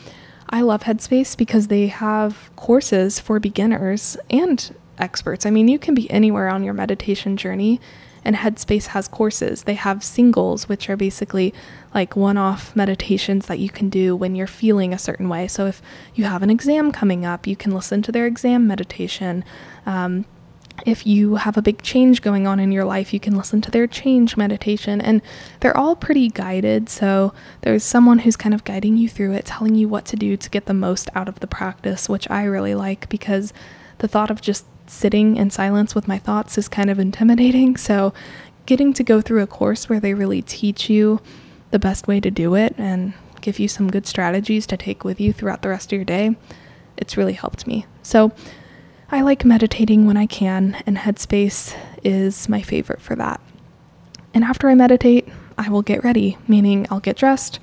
[0.49, 5.47] I love Headspace because they have courses for beginners and experts.
[5.47, 7.81] I mean, you can be anywhere on your meditation journey
[8.25, 9.65] and Headspace has courses.
[9.65, 11.53] They have singles, which are basically
[11.95, 15.49] like one off meditations that you can do when you're feeling a certain way.
[15.49, 15.83] So if
[16.15, 19.45] you have an exam coming up, you can listen to their exam meditation.
[19.87, 20.25] Um,
[20.87, 23.71] if you have a big change going on in your life, you can listen to
[23.71, 25.01] their change meditation.
[25.01, 25.21] And
[25.61, 26.89] they're all pretty guided.
[26.89, 30.37] So there's someone who's kind of guiding you through it, telling you what to do
[30.37, 33.53] to get the most out of the practice, which I really like because
[33.99, 37.77] the thought of just sitting in silence with my thoughts is kind of intimidating.
[37.77, 38.13] So,
[38.67, 41.21] getting to go through a course where they really teach you
[41.73, 45.21] the best way to do it and give you some good strategies to take with
[45.21, 46.37] you throughout the rest of your day,
[46.97, 47.87] it's really helped me.
[48.03, 48.33] So,
[49.11, 53.41] I like meditating when I can, and Headspace is my favorite for that.
[54.33, 55.29] And after I meditate,
[55.59, 57.59] I will get ready, meaning I'll get dressed,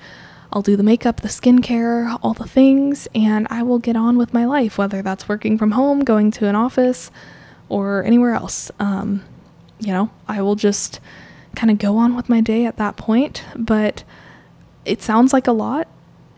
[0.52, 4.34] I'll do the makeup, the skincare, all the things, and I will get on with
[4.34, 7.10] my life, whether that's working from home, going to an office,
[7.68, 8.70] or anywhere else.
[8.80, 9.22] Um,
[9.78, 11.00] you know, I will just
[11.54, 14.02] kind of go on with my day at that point, but
[14.84, 15.86] it sounds like a lot,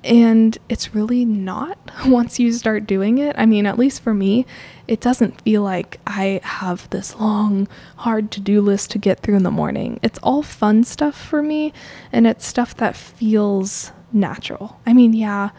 [0.04, 3.34] and it's really not once you start doing it.
[3.38, 4.44] I mean, at least for me,
[4.86, 9.36] it doesn't feel like I have this long, hard to do list to get through
[9.36, 10.00] in the morning.
[10.02, 11.72] It's all fun stuff for me,
[12.12, 14.80] and it's stuff that feels natural.
[14.86, 15.50] I mean, yeah,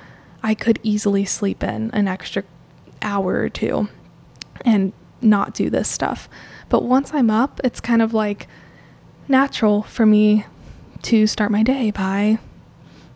[0.42, 2.44] I could easily sleep in an extra
[3.02, 3.90] hour or two
[4.66, 6.30] and not do this stuff.
[6.70, 8.48] But once I'm up, it's kind of like
[9.28, 10.46] natural for me
[11.04, 12.40] to start my day by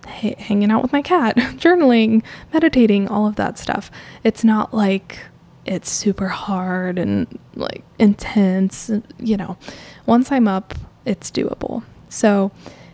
[0.06, 2.24] hanging out with my cat, journaling,
[2.54, 3.92] meditating, all of that stuff.
[4.24, 5.20] It's not like
[5.66, 9.58] it's super hard and like intense, you know.
[10.06, 10.74] Once I'm up,
[11.06, 11.84] it's doable.
[12.10, 12.52] So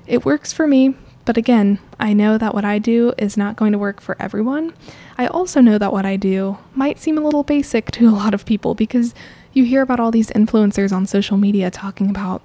[0.08, 3.72] it works for me but again, I know that what I do is not going
[3.72, 4.74] to work for everyone.
[5.18, 8.34] I also know that what I do might seem a little basic to a lot
[8.34, 9.14] of people because
[9.54, 12.42] you hear about all these influencers on social media talking about,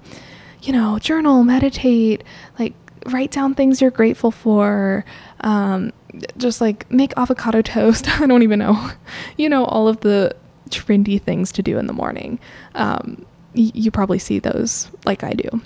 [0.61, 2.23] you know, journal, meditate,
[2.57, 2.73] like
[3.07, 5.03] write down things you're grateful for,
[5.41, 5.91] um,
[6.37, 8.07] just like make avocado toast.
[8.21, 8.91] I don't even know.
[9.37, 10.35] You know, all of the
[10.69, 12.39] trendy things to do in the morning.
[12.75, 15.61] Um, y- you probably see those like I do.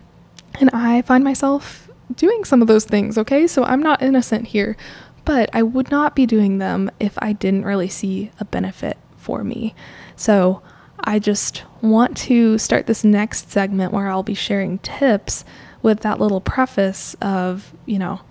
[0.60, 3.48] And I find myself doing some of those things, okay?
[3.48, 4.76] So I'm not innocent here,
[5.26, 9.44] but I would not be doing them if I didn't really see a benefit for
[9.44, 9.74] me.
[10.16, 10.62] So
[11.00, 15.44] I just want to start this next segment where I'll be sharing tips
[15.82, 18.22] with that little preface of, you know,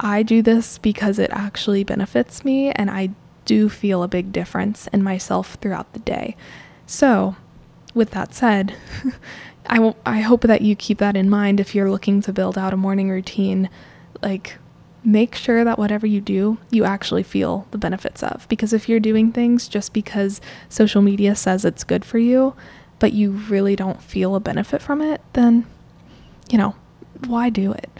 [0.00, 3.10] I do this because it actually benefits me and I
[3.44, 6.36] do feel a big difference in myself throughout the day.
[6.86, 7.36] So,
[7.94, 8.74] with that said,
[9.66, 12.58] I, w- I hope that you keep that in mind if you're looking to build
[12.58, 13.70] out a morning routine.
[14.22, 14.58] Like,
[15.04, 18.46] make sure that whatever you do, you actually feel the benefits of.
[18.48, 22.54] Because if you're doing things just because social media says it's good for you,
[22.98, 25.66] but you really don't feel a benefit from it, then,
[26.50, 26.76] you know,
[27.26, 27.90] why do it?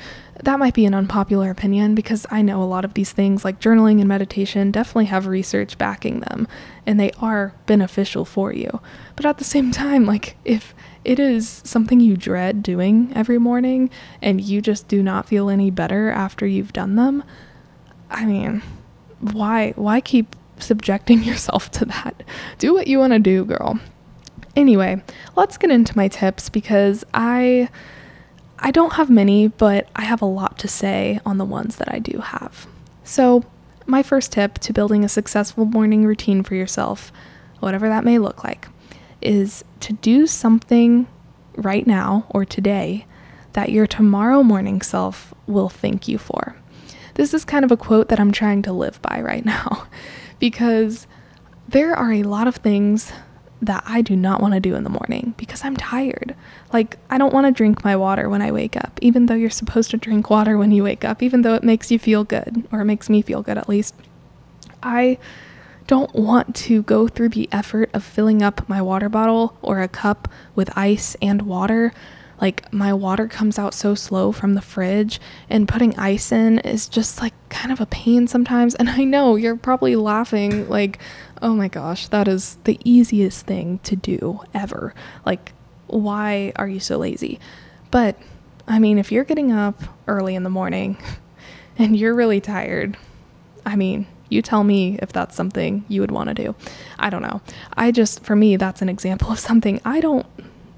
[0.42, 3.60] That might be an unpopular opinion because I know a lot of these things, like
[3.60, 6.48] journaling and meditation, definitely have research backing them
[6.86, 8.80] and they are beneficial for you.
[9.14, 13.90] But at the same time, like, if it is something you dread doing every morning
[14.20, 17.24] and you just do not feel any better after you've done them,
[18.10, 18.62] I mean,
[19.20, 22.22] why why keep subjecting yourself to that?
[22.58, 23.80] Do what you want to do, girl.
[24.54, 25.02] Anyway,
[25.34, 27.68] let's get into my tips because I
[28.58, 31.92] I don't have many, but I have a lot to say on the ones that
[31.92, 32.68] I do have.
[33.02, 33.44] So,
[33.86, 37.10] my first tip to building a successful morning routine for yourself,
[37.58, 38.68] whatever that may look like,
[39.22, 41.06] is to do something
[41.56, 43.06] right now or today
[43.52, 46.56] that your tomorrow morning self will thank you for.
[47.14, 49.86] This is kind of a quote that I'm trying to live by right now
[50.38, 51.06] because
[51.68, 53.12] there are a lot of things
[53.60, 56.34] that I do not want to do in the morning because I'm tired.
[56.72, 59.50] Like, I don't want to drink my water when I wake up, even though you're
[59.50, 62.66] supposed to drink water when you wake up, even though it makes you feel good,
[62.72, 63.94] or it makes me feel good at least.
[64.82, 65.18] I
[65.86, 69.88] don't want to go through the effort of filling up my water bottle or a
[69.88, 71.92] cup with ice and water.
[72.40, 76.88] Like my water comes out so slow from the fridge and putting ice in is
[76.88, 78.74] just like kind of a pain sometimes.
[78.74, 80.98] And i know you're probably laughing like
[81.40, 84.94] oh my gosh that is the easiest thing to do ever.
[85.24, 85.52] Like
[85.86, 87.38] why are you so lazy?
[87.90, 88.18] But
[88.66, 90.96] i mean if you're getting up early in the morning
[91.78, 92.96] and you're really tired
[93.66, 96.54] i mean you tell me if that's something you would want to do.
[96.98, 97.40] I don't know.
[97.74, 100.26] I just, for me, that's an example of something I don't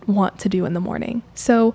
[0.07, 1.23] want to do in the morning.
[1.35, 1.75] So,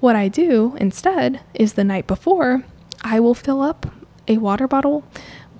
[0.00, 2.64] what I do instead is the night before,
[3.02, 3.86] I will fill up
[4.28, 5.02] a water bottle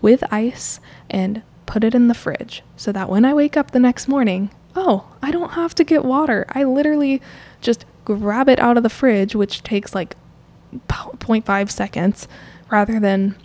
[0.02, 3.80] with ice and put it in the fridge so that when I wake up the
[3.80, 6.44] next morning, oh, I don't have to get water.
[6.50, 7.22] I literally
[7.60, 10.14] just grab it out of the fridge, which takes like
[10.88, 12.28] 0.5 seconds
[12.70, 13.36] rather than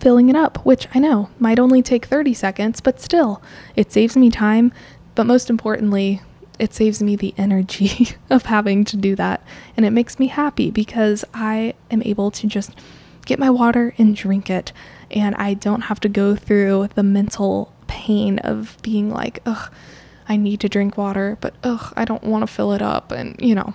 [0.00, 3.42] filling it up, which I know might only take 30 seconds, but still,
[3.74, 4.72] it saves me time.
[5.14, 6.20] But most importantly,
[6.58, 9.42] it saves me the energy of having to do that.
[9.76, 12.72] And it makes me happy because I am able to just
[13.24, 14.72] get my water and drink it.
[15.10, 19.72] And I don't have to go through the mental pain of being like, ugh,
[20.28, 23.12] I need to drink water, but ugh, I don't want to fill it up.
[23.12, 23.74] And, you know,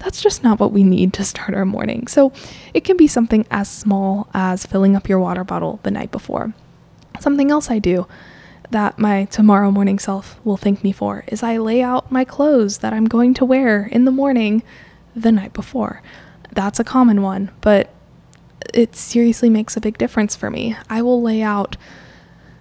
[0.00, 2.06] that's just not what we need to start our morning.
[2.08, 2.32] So
[2.74, 6.52] it can be something as small as filling up your water bottle the night before.
[7.20, 8.08] Something else I do
[8.70, 12.78] that my tomorrow morning self will thank me for is I lay out my clothes
[12.78, 14.62] that I'm going to wear in the morning
[15.14, 16.02] the night before.
[16.52, 17.92] That's a common one, but
[18.72, 20.76] it seriously makes a big difference for me.
[20.88, 21.76] I will lay out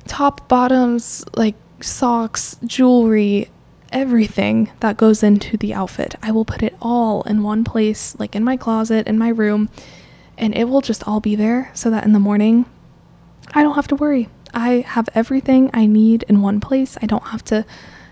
[0.08, 3.50] top, bottoms, like socks, jewelry,
[3.92, 6.16] everything that goes into the outfit.
[6.22, 9.70] I will put it all in one place, like in my closet, in my room,
[10.38, 12.66] and it will just all be there so that in the morning
[13.54, 14.30] I don't have to worry.
[14.54, 16.98] I have everything I need in one place.
[17.02, 17.66] I don't have to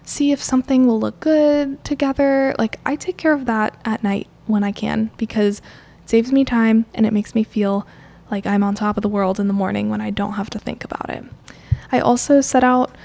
[0.04, 2.56] see if something will look good together.
[2.58, 6.46] Like, I take care of that at night when I can because it saves me
[6.46, 7.86] time and it makes me feel
[8.32, 10.60] like I'm on top of the world in the morning when I don't have to
[10.60, 11.24] think about it.
[11.92, 12.96] I also set out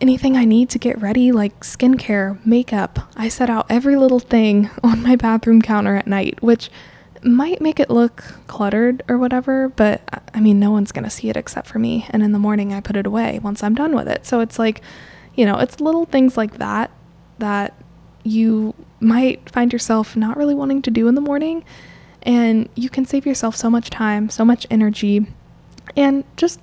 [0.00, 3.10] anything I need to get ready, like skincare, makeup.
[3.16, 6.70] I set out every little thing on my bathroom counter at night, which
[7.22, 11.28] might make it look cluttered or whatever, but uh, I mean, no one's to see
[11.28, 12.06] it except for me.
[12.10, 14.26] And in the morning, I put it away once I'm done with it.
[14.26, 14.82] So it's like,
[15.34, 16.90] you know, it's little things like that
[17.38, 17.74] that
[18.22, 21.64] you might find yourself not really wanting to do in the morning.
[22.22, 25.26] And you can save yourself so much time, so much energy,
[25.96, 26.60] and just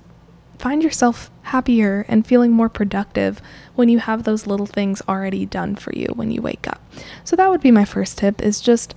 [0.62, 3.42] find yourself happier and feeling more productive
[3.74, 6.80] when you have those little things already done for you when you wake up.
[7.24, 8.94] So that would be my first tip is just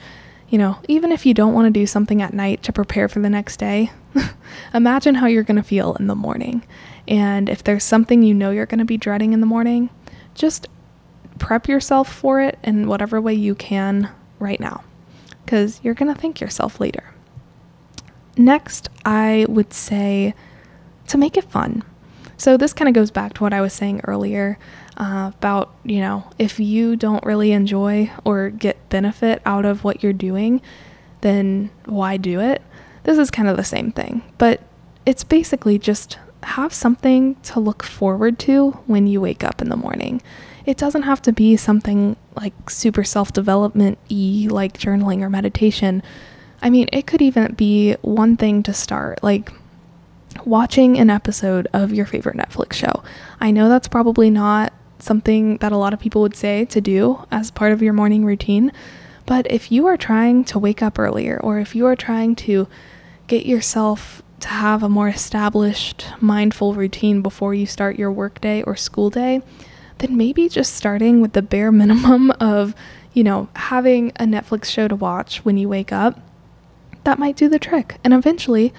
[0.48, 3.20] you know, even if you don't want to do something at night to prepare for
[3.20, 3.92] the next day,
[4.76, 6.64] imagine how you're going to feel in the morning.
[7.08, 9.90] And if there's something you know you're going to be dreading in the morning,
[10.36, 10.68] just
[11.40, 14.84] prep yourself for it in whatever way you can right now,
[15.44, 17.16] because you're going to thank yourself later.
[18.38, 20.36] Next, I would say
[21.08, 21.84] to make it fun.
[22.38, 24.58] So, this kind of goes back to what I was saying earlier
[24.98, 30.04] uh, about, you know, if you don't really enjoy or get benefit out of what
[30.04, 30.62] you're doing,
[31.22, 32.62] then why do it?
[33.04, 34.62] This is kind of the same thing, but
[35.06, 39.76] it's basically just have something to look forward to when you wake up in the
[39.76, 40.22] morning.
[40.66, 46.02] It doesn't have to be something like super self development y, like journaling or meditation.
[46.62, 49.52] I mean, it could even be one thing to start, like
[50.44, 53.04] watching an episode of your favorite Netflix show.
[53.40, 57.26] I know that's probably not something that a lot of people would say to do
[57.32, 58.72] as part of your morning routine.
[59.26, 62.68] But if you are trying to wake up earlier, or if you are trying to
[63.28, 68.76] get yourself to have a more established, mindful routine before you start your workday or
[68.76, 69.42] school day,
[70.00, 72.76] then maybe just starting with the bare minimum of,
[73.14, 76.20] you know, having a Netflix show to watch when you wake up,
[77.04, 77.98] that might do the trick.
[78.04, 78.74] And eventually,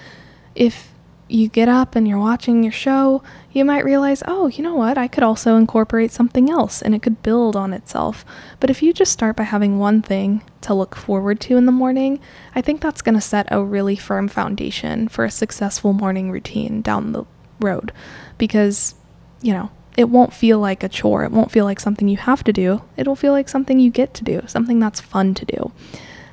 [0.55, 0.93] if
[1.29, 3.23] you get up and you're watching your show,
[3.53, 7.03] you might realize, oh, you know what, I could also incorporate something else and it
[7.03, 8.25] could build on itself.
[8.61, 11.73] But if you just start by having one thing to look forward to in the
[11.73, 12.21] morning,
[12.55, 16.81] I think that's going to set a really firm foundation for a successful morning routine
[16.81, 17.25] down the
[17.61, 17.93] road
[18.39, 18.95] because,
[19.43, 21.25] you know, it won't feel like a chore.
[21.25, 22.83] It won't feel like something you have to do.
[22.97, 25.73] It'll feel like something you get to do, something that's fun to do.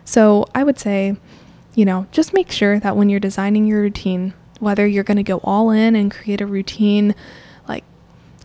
[0.06, 1.16] So I would say,
[1.74, 4.34] you know, just make sure that when you're designing your routine,
[4.64, 7.14] whether you're going to go all in and create a routine
[7.68, 7.84] like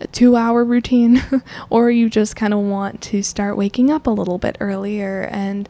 [0.00, 1.22] a two hour routine,
[1.70, 5.68] or you just kind of want to start waking up a little bit earlier and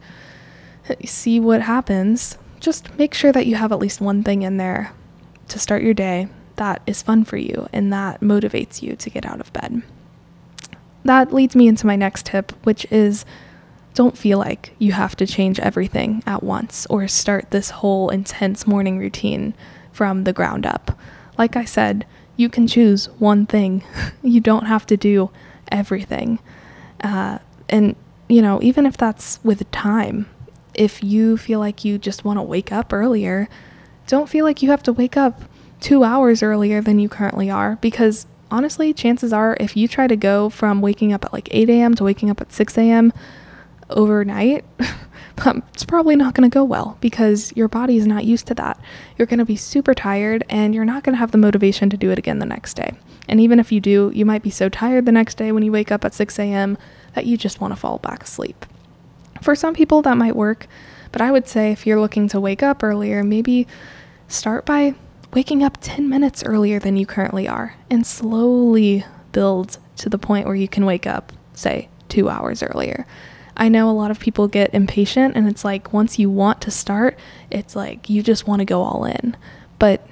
[1.05, 4.91] see what happens, just make sure that you have at least one thing in there
[5.47, 6.27] to start your day
[6.59, 9.81] that is fun for you and that motivates you to get out of bed.
[11.05, 13.25] That leads me into my next tip, which is
[13.93, 18.67] don't feel like you have to change everything at once or start this whole intense
[18.67, 19.53] morning routine
[19.99, 20.97] from the ground up.
[21.37, 22.05] Like I said,
[22.37, 23.83] you can choose one thing,
[24.23, 25.29] you don't have to do
[25.73, 26.39] everything.
[27.03, 27.97] Uh, and,
[28.29, 30.29] you know, even if that's with time,
[30.73, 33.49] if you feel like you just want to wake up earlier,
[34.07, 35.41] don't feel like you have to wake up
[35.81, 40.15] two hours earlier than you currently are because honestly, chances are if you try to
[40.15, 41.93] go from waking up at like 8 a.m.
[41.95, 43.11] to waking up at 6 a.m.
[43.89, 44.63] overnight,
[45.45, 48.79] it's probably not going to go well because your body is not used to that.
[49.17, 51.97] You're going to be super tired and you're not going to have the motivation to
[51.97, 52.93] do it again the next day.
[53.27, 55.71] And even if you do, you might be so tired the next day when you
[55.71, 56.77] wake up at 6 a.m.
[57.13, 58.65] that you just want to fall back asleep.
[59.41, 60.67] For some people, that might work,
[61.11, 63.67] but I would say if you're looking to wake up earlier, maybe
[64.27, 64.95] start by
[65.33, 70.45] waking up 10 minutes earlier than you currently are and slowly build to the point
[70.47, 73.05] where you can wake up, say, two hours earlier.
[73.59, 76.71] I know a lot of people get impatient, and it's like once you want to
[76.71, 77.19] start,
[77.51, 79.37] it's like you just want to go all in.
[79.77, 80.07] But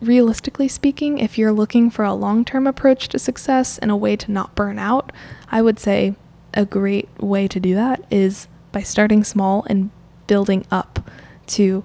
[0.00, 4.16] realistically speaking, if you're looking for a long term approach to success and a way
[4.16, 5.12] to not burn out,
[5.48, 6.16] I would say
[6.54, 9.90] a great way to do that is by starting small and
[10.26, 11.08] building up
[11.48, 11.84] to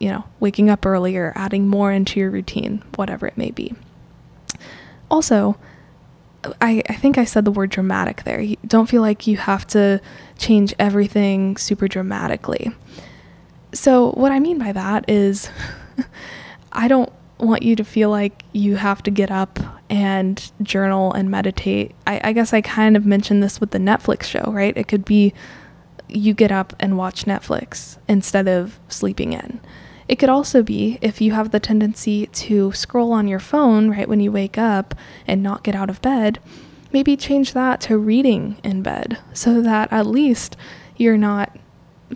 [0.00, 3.74] you know, waking up earlier, adding more into your routine, whatever it may be.
[5.10, 5.56] Also,
[6.60, 8.40] I, I think I said the word dramatic there.
[8.40, 10.00] You don't feel like you have to
[10.38, 12.72] change everything super dramatically.
[13.72, 15.50] So, what I mean by that is,
[16.72, 21.30] I don't want you to feel like you have to get up and journal and
[21.30, 21.94] meditate.
[22.06, 24.76] I, I guess I kind of mentioned this with the Netflix show, right?
[24.76, 25.32] It could be
[26.08, 29.60] you get up and watch Netflix instead of sleeping in.
[30.10, 34.08] It could also be if you have the tendency to scroll on your phone right
[34.08, 36.40] when you wake up and not get out of bed,
[36.92, 40.56] maybe change that to reading in bed so that at least
[40.96, 41.56] you're not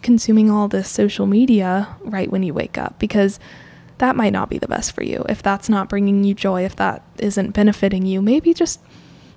[0.03, 3.39] consuming all this social media right when you wake up because
[3.99, 5.25] that might not be the best for you.
[5.29, 8.81] If that's not bringing you joy, if that isn't benefiting you, maybe just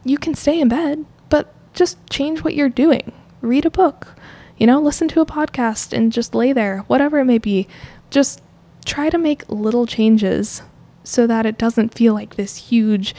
[0.03, 3.11] you can stay in bed, but just change what you're doing.
[3.39, 4.15] Read a book,
[4.57, 7.67] you know, listen to a podcast and just lay there, whatever it may be.
[8.09, 8.41] Just
[8.87, 10.63] try to make little changes
[11.03, 13.13] so that it doesn't feel like this huge,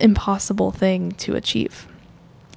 [0.00, 1.86] impossible thing to achieve.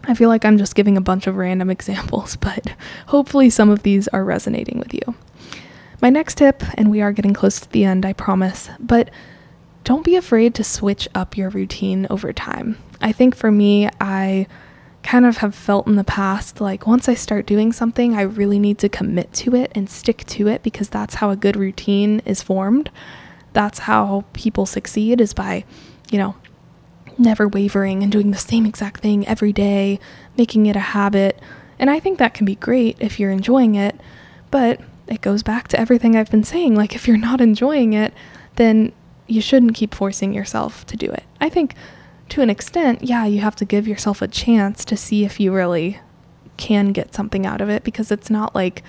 [0.03, 2.73] I feel like I'm just giving a bunch of random examples, but
[3.07, 5.15] hopefully some of these are resonating with you.
[6.01, 9.09] My next tip, and we are getting close to the end, I promise, but
[9.83, 12.77] don't be afraid to switch up your routine over time.
[13.01, 14.47] I think for me, I
[15.07, 18.59] kind of have felt in the past like once I start doing something, I really
[18.59, 22.19] need to commit to it and stick to it because that's how a good routine
[22.25, 22.91] is formed.
[23.53, 25.63] That's how people succeed is by,
[26.11, 26.35] you know,
[27.17, 30.01] never wavering and doing the same exact thing every day,
[30.37, 31.39] making it a habit.
[31.79, 33.97] And I think that can be great if you're enjoying it,
[34.51, 36.75] but it goes back to everything I've been saying.
[36.75, 38.13] Like, if you're not enjoying it,
[38.57, 38.91] then
[39.25, 41.23] you shouldn't keep forcing yourself to do it.
[41.39, 41.75] I think
[42.29, 45.53] to an extent, yeah, you have to give yourself a chance to see if you
[45.53, 45.99] really
[46.57, 48.83] can get something out of it because it's not like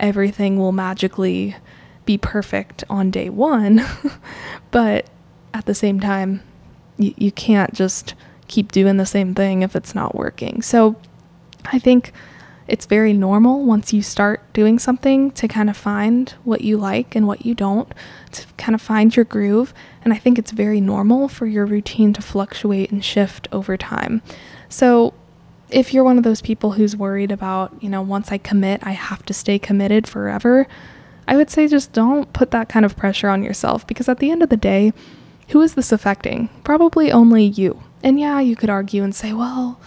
[0.00, 1.56] everything will magically
[2.04, 3.84] be perfect on day one.
[4.70, 5.08] but
[5.52, 6.42] at the same time,
[6.98, 8.14] you, you can't just
[8.48, 10.62] keep doing the same thing if it's not working.
[10.62, 10.96] So
[11.66, 12.12] I think
[12.66, 17.14] it's very normal once you start doing something to kind of find what you like
[17.14, 17.92] and what you don't,
[18.32, 19.74] to kind of find your groove.
[20.02, 24.22] And I think it's very normal for your routine to fluctuate and shift over time.
[24.68, 25.12] So
[25.70, 28.92] if you're one of those people who's worried about, you know, once I commit, I
[28.92, 30.66] have to stay committed forever,
[31.26, 34.30] I would say just don't put that kind of pressure on yourself because at the
[34.30, 34.92] end of the day,
[35.48, 36.48] who is this affecting?
[36.64, 37.82] Probably only you.
[38.02, 39.80] And yeah, you could argue and say, well,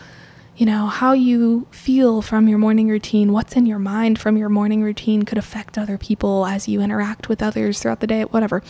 [0.57, 4.49] you know, how you feel from your morning routine, what's in your mind from your
[4.49, 8.63] morning routine could affect other people as you interact with others throughout the day, whatever.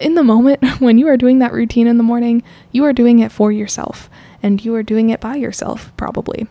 [0.00, 2.42] In the moment when you are doing that routine in the morning,
[2.72, 4.10] you are doing it for yourself
[4.42, 6.48] and you are doing it by yourself, probably.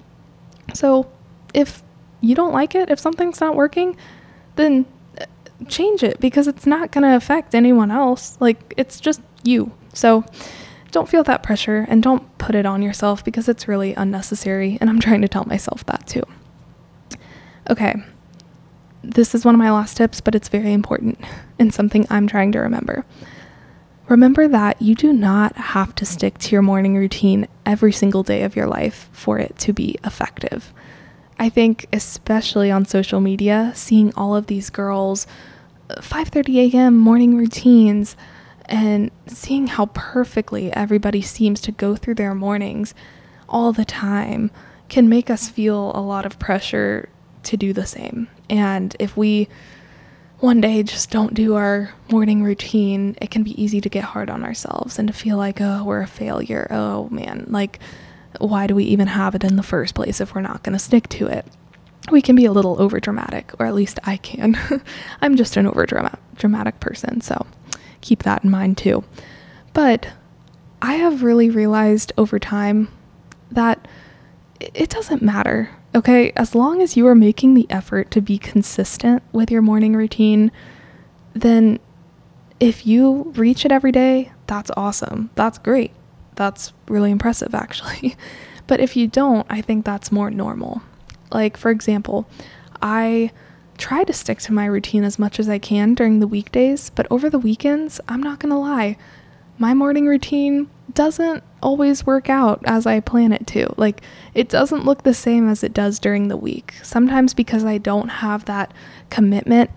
[0.73, 1.11] So
[1.53, 1.83] if
[2.21, 3.97] you don't like it, if something's not working,
[4.55, 4.85] then
[5.19, 5.25] uh,
[5.67, 8.37] change it because it's not going to affect anyone else.
[8.39, 9.73] Like, it's just you.
[9.93, 10.23] So,
[10.93, 14.77] don't feel that pressure and don't put it on yourself because it's really unnecessary.
[14.79, 16.23] And I'm trying to tell myself that too.
[17.69, 17.95] Okay,
[19.01, 21.19] this is one of my last tips, but it's very important
[21.59, 23.05] and something I'm trying to remember.
[24.07, 28.43] Remember that you do not have to stick to your morning routine every single day
[28.43, 30.73] of your life for it to be effective.
[31.39, 35.25] I think especially on social media, seeing all of these girls
[35.89, 36.97] uh, 5:30 a.m.
[36.97, 38.15] morning routines
[38.73, 42.95] and seeing how perfectly everybody seems to go through their mornings
[43.47, 44.49] all the time
[44.89, 47.07] can make us feel a lot of pressure
[47.43, 48.27] to do the same.
[48.49, 49.47] And if we
[50.39, 54.31] one day just don't do our morning routine, it can be easy to get hard
[54.31, 56.67] on ourselves and to feel like, oh, we're a failure.
[56.71, 57.77] Oh man, like,
[58.39, 60.79] why do we even have it in the first place if we're not going to
[60.79, 61.45] stick to it?
[62.11, 64.59] We can be a little over dramatic, or at least I can.
[65.21, 67.45] I'm just an over dramatic person, so
[68.03, 69.03] keep that in mind too.
[69.73, 70.09] But
[70.81, 72.89] I have really realized over time
[73.51, 73.87] that
[74.59, 79.21] it doesn't matter Okay, as long as you are making the effort to be consistent
[79.31, 80.51] with your morning routine,
[81.35, 81.79] then
[82.59, 85.29] if you reach it every day, that's awesome.
[85.35, 85.91] That's great.
[86.35, 88.15] That's really impressive, actually.
[88.67, 90.81] but if you don't, I think that's more normal.
[91.31, 92.27] Like, for example,
[92.81, 93.31] I
[93.77, 97.07] try to stick to my routine as much as I can during the weekdays, but
[97.09, 98.97] over the weekends, I'm not gonna lie,
[99.57, 103.73] my morning routine doesn't always work out as I plan it to.
[103.77, 104.01] Like,
[104.33, 106.75] it doesn't look the same as it does during the week.
[106.83, 108.73] Sometimes because I don't have that
[109.09, 109.71] commitment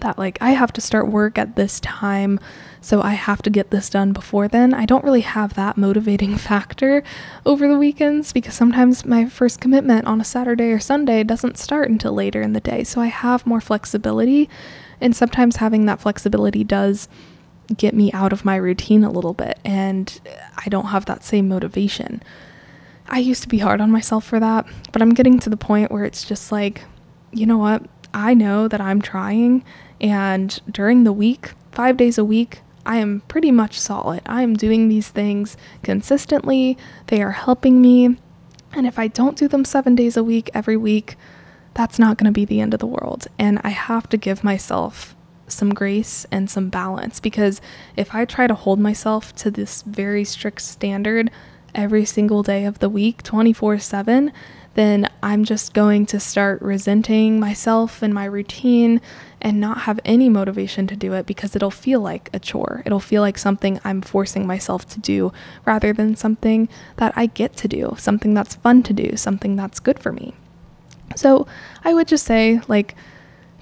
[0.00, 2.38] that, like, I have to start work at this time,
[2.80, 4.72] so I have to get this done before then.
[4.72, 7.02] I don't really have that motivating factor
[7.44, 11.90] over the weekends because sometimes my first commitment on a Saturday or Sunday doesn't start
[11.90, 12.84] until later in the day.
[12.84, 14.48] So I have more flexibility,
[15.00, 17.08] and sometimes having that flexibility does
[17.76, 20.20] get me out of my routine a little bit and
[20.56, 22.22] I don't have that same motivation.
[23.08, 25.90] I used to be hard on myself for that, but I'm getting to the point
[25.90, 26.84] where it's just like,
[27.32, 27.82] you know what?
[28.12, 29.64] I know that I'm trying
[30.00, 34.22] and during the week, 5 days a week, I am pretty much solid.
[34.24, 36.78] I am doing these things consistently.
[37.08, 38.16] They are helping me.
[38.72, 41.16] And if I don't do them 7 days a week every week,
[41.74, 43.28] that's not going to be the end of the world.
[43.38, 45.14] And I have to give myself
[45.46, 47.60] some grace and some balance because
[47.94, 51.30] if I try to hold myself to this very strict standard
[51.74, 54.32] every single day of the week, 24 7,
[54.74, 59.00] then I'm just going to start resenting myself and my routine
[59.40, 62.82] and not have any motivation to do it because it'll feel like a chore.
[62.84, 65.32] It'll feel like something I'm forcing myself to do
[65.64, 69.80] rather than something that I get to do, something that's fun to do, something that's
[69.80, 70.34] good for me.
[71.16, 71.46] So
[71.84, 72.94] I would just say, like,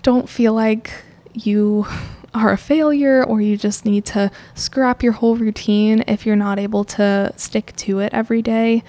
[0.02, 0.90] don't feel like
[1.34, 1.86] you
[2.34, 6.58] are a failure or you just need to scrap your whole routine if you're not
[6.58, 8.82] able to stick to it every day.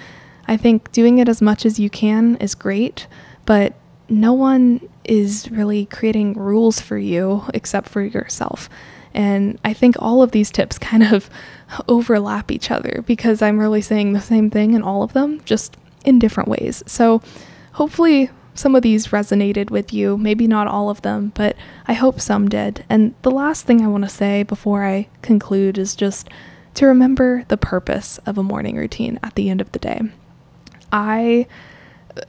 [0.48, 3.08] I think doing it as much as you can is great,
[3.46, 3.74] but
[4.10, 8.70] no one is really creating rules for you except for yourself.
[9.14, 11.30] And I think all of these tips kind of
[11.88, 15.78] overlap each other because I'm really saying the same thing in all of them, just
[16.06, 16.84] in different ways.
[16.86, 17.22] So
[17.74, 21.56] hopefully, some of these resonated with you, maybe not all of them, but
[21.88, 22.84] I hope some did.
[22.90, 26.28] And the last thing I want to say before I conclude is just
[26.74, 30.02] to remember the purpose of a morning routine at the end of the day.
[30.92, 31.48] I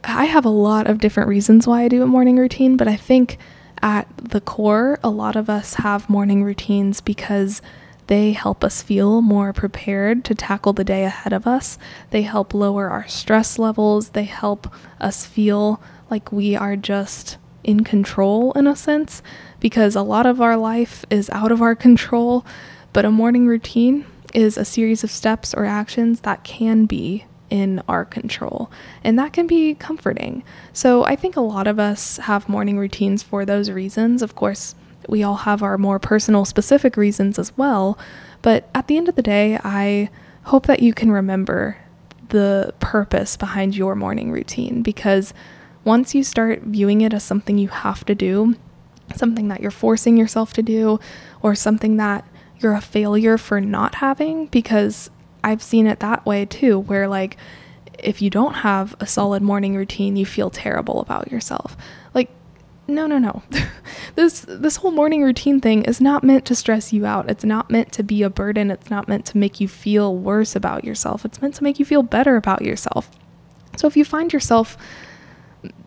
[0.03, 2.95] I have a lot of different reasons why I do a morning routine, but I
[2.95, 3.37] think
[3.81, 7.61] at the core, a lot of us have morning routines because
[8.07, 11.77] they help us feel more prepared to tackle the day ahead of us.
[12.09, 14.09] They help lower our stress levels.
[14.09, 19.21] They help us feel like we are just in control in a sense
[19.59, 22.45] because a lot of our life is out of our control,
[22.93, 27.81] but a morning routine is a series of steps or actions that can be in
[27.87, 28.71] our control.
[29.03, 30.43] And that can be comforting.
[30.73, 34.21] So I think a lot of us have morning routines for those reasons.
[34.21, 34.75] Of course,
[35.07, 37.97] we all have our more personal, specific reasons as well.
[38.41, 40.09] But at the end of the day, I
[40.43, 41.77] hope that you can remember
[42.29, 45.33] the purpose behind your morning routine because
[45.83, 48.55] once you start viewing it as something you have to do,
[49.15, 50.99] something that you're forcing yourself to do,
[51.41, 52.23] or something that
[52.59, 55.09] you're a failure for not having, because
[55.43, 57.37] I've seen it that way too, where like
[58.03, 61.75] if you don't have a solid morning routine, you feel terrible about yourself.
[62.13, 62.29] Like,
[62.87, 63.43] no, no, no.
[64.15, 67.29] this this whole morning routine thing is not meant to stress you out.
[67.29, 68.71] It's not meant to be a burden.
[68.71, 71.25] It's not meant to make you feel worse about yourself.
[71.25, 73.11] It's meant to make you feel better about yourself.
[73.77, 74.77] So if you find yourself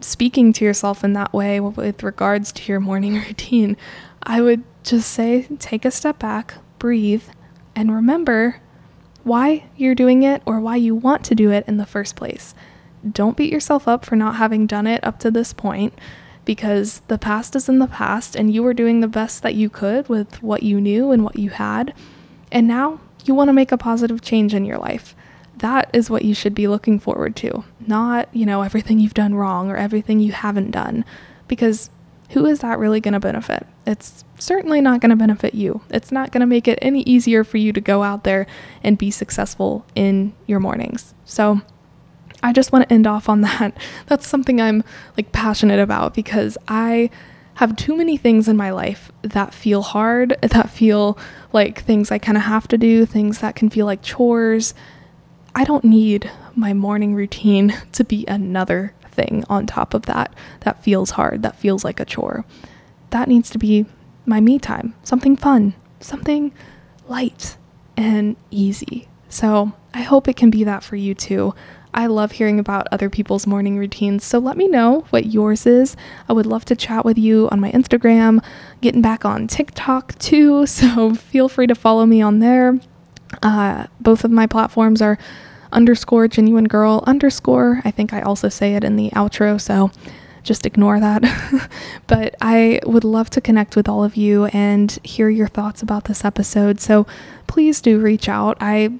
[0.00, 3.76] speaking to yourself in that way with regards to your morning routine,
[4.22, 7.24] I would just say take a step back, breathe,
[7.74, 8.60] and remember
[9.24, 12.54] why you're doing it or why you want to do it in the first place.
[13.10, 15.94] Don't beat yourself up for not having done it up to this point
[16.44, 19.68] because the past is in the past and you were doing the best that you
[19.70, 21.94] could with what you knew and what you had.
[22.50, 25.14] And now you want to make a positive change in your life.
[25.56, 29.34] That is what you should be looking forward to, not, you know, everything you've done
[29.34, 31.04] wrong or everything you haven't done,
[31.46, 31.90] because
[32.32, 33.66] who is that really going to benefit?
[33.86, 35.82] It's certainly not going to benefit you.
[35.90, 38.46] It's not going to make it any easier for you to go out there
[38.82, 41.14] and be successful in your mornings.
[41.24, 41.60] So,
[42.42, 43.76] I just want to end off on that.
[44.06, 44.82] That's something I'm
[45.16, 47.10] like passionate about because I
[47.54, 51.18] have too many things in my life that feel hard, that feel
[51.52, 54.74] like things I kind of have to do, things that can feel like chores.
[55.54, 60.82] I don't need my morning routine to be another thing on top of that that
[60.82, 62.44] feels hard, that feels like a chore.
[63.10, 63.86] That needs to be
[64.26, 66.52] my me time, something fun, something
[67.08, 67.56] light
[67.96, 69.08] and easy.
[69.28, 71.54] So I hope it can be that for you too.
[71.94, 75.94] I love hearing about other people's morning routines, so let me know what yours is.
[76.28, 78.42] I would love to chat with you on my Instagram,
[78.80, 82.78] getting back on TikTok too, so feel free to follow me on there.
[83.42, 85.18] Uh, both of my platforms are
[85.72, 87.82] underscore genuine girl underscore.
[87.84, 89.90] I think I also say it in the outro, so
[90.42, 91.22] just ignore that.
[92.06, 96.04] but I would love to connect with all of you and hear your thoughts about
[96.04, 96.80] this episode.
[96.80, 97.06] So
[97.46, 98.56] please do reach out.
[98.60, 98.90] I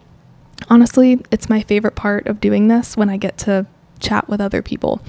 [0.68, 3.66] honestly, it's my favorite part of doing this when I get to
[4.01, 5.01] chat with other people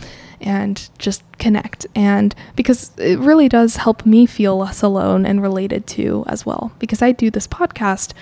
[0.42, 1.86] and just connect.
[1.96, 6.72] And because it really does help me feel less alone and related to as well.
[6.80, 8.14] Because I do this podcast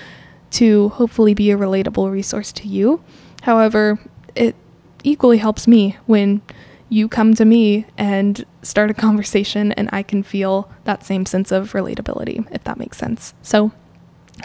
[0.51, 3.01] to hopefully be a relatable resource to you.
[3.41, 3.99] However,
[4.35, 4.55] it
[5.03, 6.41] equally helps me when
[6.89, 11.51] you come to me and start a conversation and I can feel that same sense
[11.51, 13.33] of relatability, if that makes sense.
[13.41, 13.71] So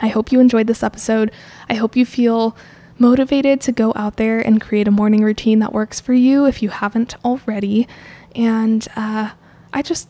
[0.01, 1.33] I hope you enjoyed this episode.
[1.69, 2.57] I hope you feel
[2.99, 6.63] motivated to go out there and create a morning routine that works for you if
[6.63, 7.87] you haven't already.
[8.35, 9.31] And uh,
[9.73, 10.09] I just,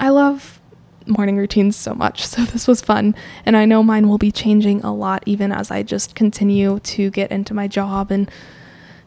[0.00, 0.60] I love
[1.06, 2.26] morning routines so much.
[2.34, 3.14] So this was fun.
[3.46, 7.10] And I know mine will be changing a lot even as I just continue to
[7.10, 8.28] get into my job and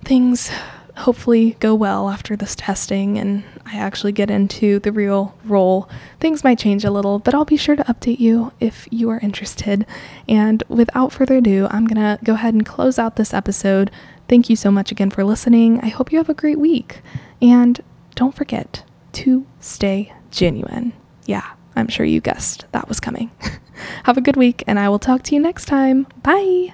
[0.05, 0.49] things
[0.97, 5.89] hopefully go well after this testing and I actually get into the real role.
[6.19, 9.19] Things might change a little, but I'll be sure to update you if you are
[9.19, 9.85] interested.
[10.27, 13.91] And without further ado, I'm going to go ahead and close out this episode.
[14.27, 15.79] Thank you so much again for listening.
[15.81, 17.01] I hope you have a great week.
[17.41, 17.79] And
[18.15, 18.83] don't forget
[19.13, 20.93] to stay genuine.
[21.25, 23.29] Yeah, I'm sure you guessed that was coming.
[24.03, 26.07] have a good week, and I will talk to you next time.
[26.23, 26.73] Bye.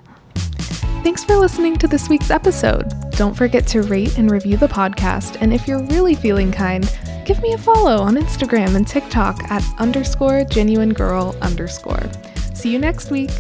[1.04, 2.90] Thanks for listening to this week's episode.
[3.12, 6.90] Don't forget to rate and review the podcast, and if you're really feeling kind,
[7.26, 12.10] give me a follow on Instagram and TikTok at underscore genuine girl underscore.
[12.54, 13.32] See you next week.